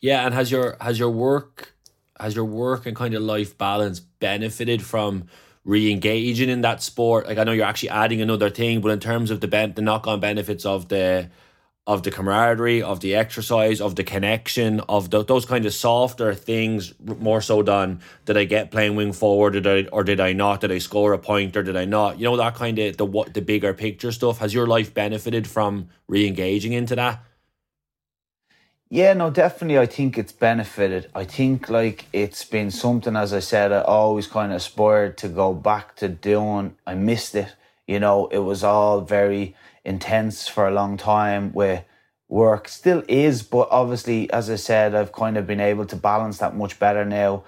[0.00, 1.75] Yeah, and has your has your work
[2.20, 5.24] has your work and kind of life balance benefited from
[5.64, 7.26] re-engaging in that sport?
[7.26, 9.82] Like I know you're actually adding another thing, but in terms of the ben- the
[9.82, 11.30] knock-on benefits of the
[11.86, 16.34] of the camaraderie, of the exercise, of the connection, of the, those kind of softer
[16.34, 20.32] things, more so than did I get playing wing forward, did I or did I
[20.32, 20.62] not?
[20.62, 22.18] Did I score a point or did I not?
[22.18, 24.38] You know that kind of the what the bigger picture stuff.
[24.38, 27.22] Has your life benefited from re-engaging into that?
[28.88, 29.78] Yeah, no, definitely.
[29.78, 31.10] I think it's benefited.
[31.14, 35.28] I think like it's been something, as I said, I always kind of aspired to
[35.28, 36.76] go back to doing.
[36.86, 37.54] I missed it.
[37.88, 41.84] You know, it was all very intense for a long time with
[42.28, 42.68] work.
[42.68, 46.56] Still is, but obviously, as I said, I've kind of been able to balance that
[46.56, 47.42] much better now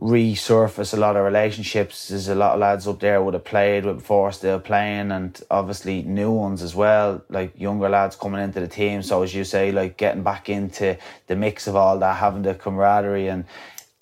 [0.00, 2.08] resurface a lot of relationships.
[2.08, 5.38] There's a lot of lads up there would have played with before still playing and
[5.50, 9.02] obviously new ones as well, like younger lads coming into the team.
[9.02, 10.96] So as you say, like getting back into
[11.26, 13.44] the mix of all that, having the camaraderie and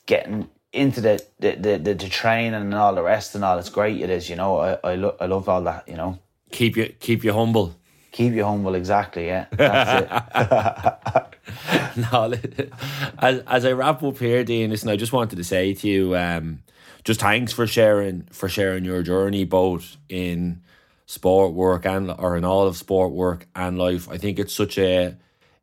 [0.07, 3.71] getting into the the, the, the, the training and all the rest and all, it's
[3.71, 4.59] great it is, you know.
[4.59, 6.19] I I, lo- I love all that, you know.
[6.53, 7.75] Keep you keep you humble.
[8.13, 8.75] Keep you humble.
[8.75, 9.27] Exactly.
[9.27, 10.07] Yeah, that's
[10.37, 11.33] it.
[12.13, 12.33] no,
[13.19, 16.17] as as I wrap up here, Dean, listen, I just wanted to say to you,
[16.17, 16.63] um,
[17.05, 20.63] just thanks for sharing for sharing your journey, both in
[21.07, 24.09] sport work and or in all of sport work and life.
[24.11, 25.17] I think it's such a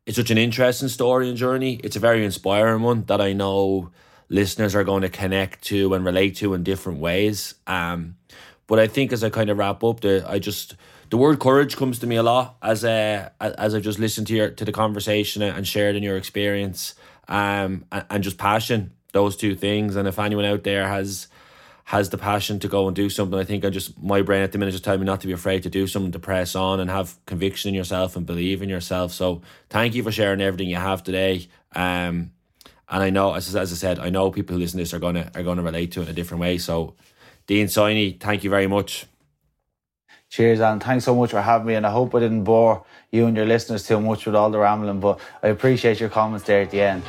[0.06, 1.80] it's such an interesting story and journey.
[1.82, 3.90] It's a very inspiring one that I know
[4.28, 7.54] listeners are going to connect to and relate to in different ways.
[7.66, 8.16] Um,
[8.66, 10.74] but I think as I kind of wrap up, the I just
[11.10, 14.34] the word courage comes to me a lot as uh, as I've just listened to
[14.34, 16.94] your to the conversation and shared in your experience,
[17.28, 18.92] um, and, and just passion.
[19.12, 21.28] Those two things, and if anyone out there has
[21.84, 24.52] has the passion to go and do something, I think I just my brain at
[24.52, 26.80] the minute just telling me not to be afraid to do something, to press on
[26.80, 29.12] and have conviction in yourself and believe in yourself.
[29.12, 31.48] So thank you for sharing everything you have today.
[31.74, 32.32] Um,
[32.88, 34.98] and I know, as, as I said, I know people who listen to this are
[34.98, 36.58] gonna are gonna relate to it in a different way.
[36.58, 36.94] So,
[37.46, 39.06] Dean Siney, thank you very much.
[40.28, 41.74] Cheers, and thanks so much for having me.
[41.74, 44.58] And I hope I didn't bore you and your listeners too much with all the
[44.58, 47.02] rambling, but I appreciate your comments there at the end.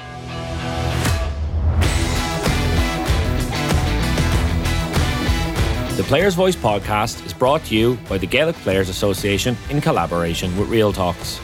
[5.98, 10.56] The Players Voice podcast is brought to you by the Gaelic Players Association in collaboration
[10.56, 11.40] with Real Talks.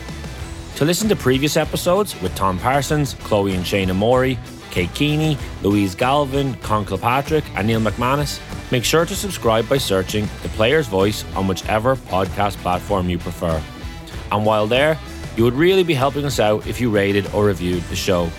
[0.76, 4.38] To listen to previous episodes with Tom Parsons, Chloe and Shane Mori,
[4.74, 8.39] Kate Keeney, Louise Galvin, Con Kilpatrick, and Neil McManus,
[8.71, 13.61] make sure to subscribe by searching The Player's Voice on whichever podcast platform you prefer.
[14.32, 14.97] And while there,
[15.38, 18.32] you would really be helping us out if you rated or reviewed the show.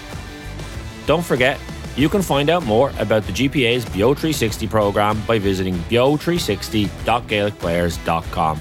[1.07, 1.61] Don't forget,
[1.97, 8.61] you can find out more about the GPA's BEO 360 program by visiting beo360.gaelicplayers.com.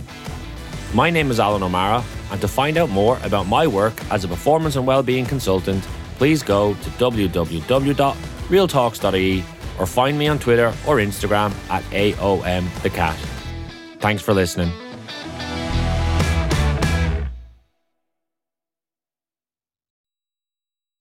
[0.93, 4.27] My name is Alan O'Mara, and to find out more about my work as a
[4.27, 5.83] performance and well-being consultant,
[6.13, 9.43] please go to www.realtalks.ie
[9.79, 13.15] or find me on Twitter or Instagram at AOMTheCat.
[13.99, 14.71] Thanks for listening.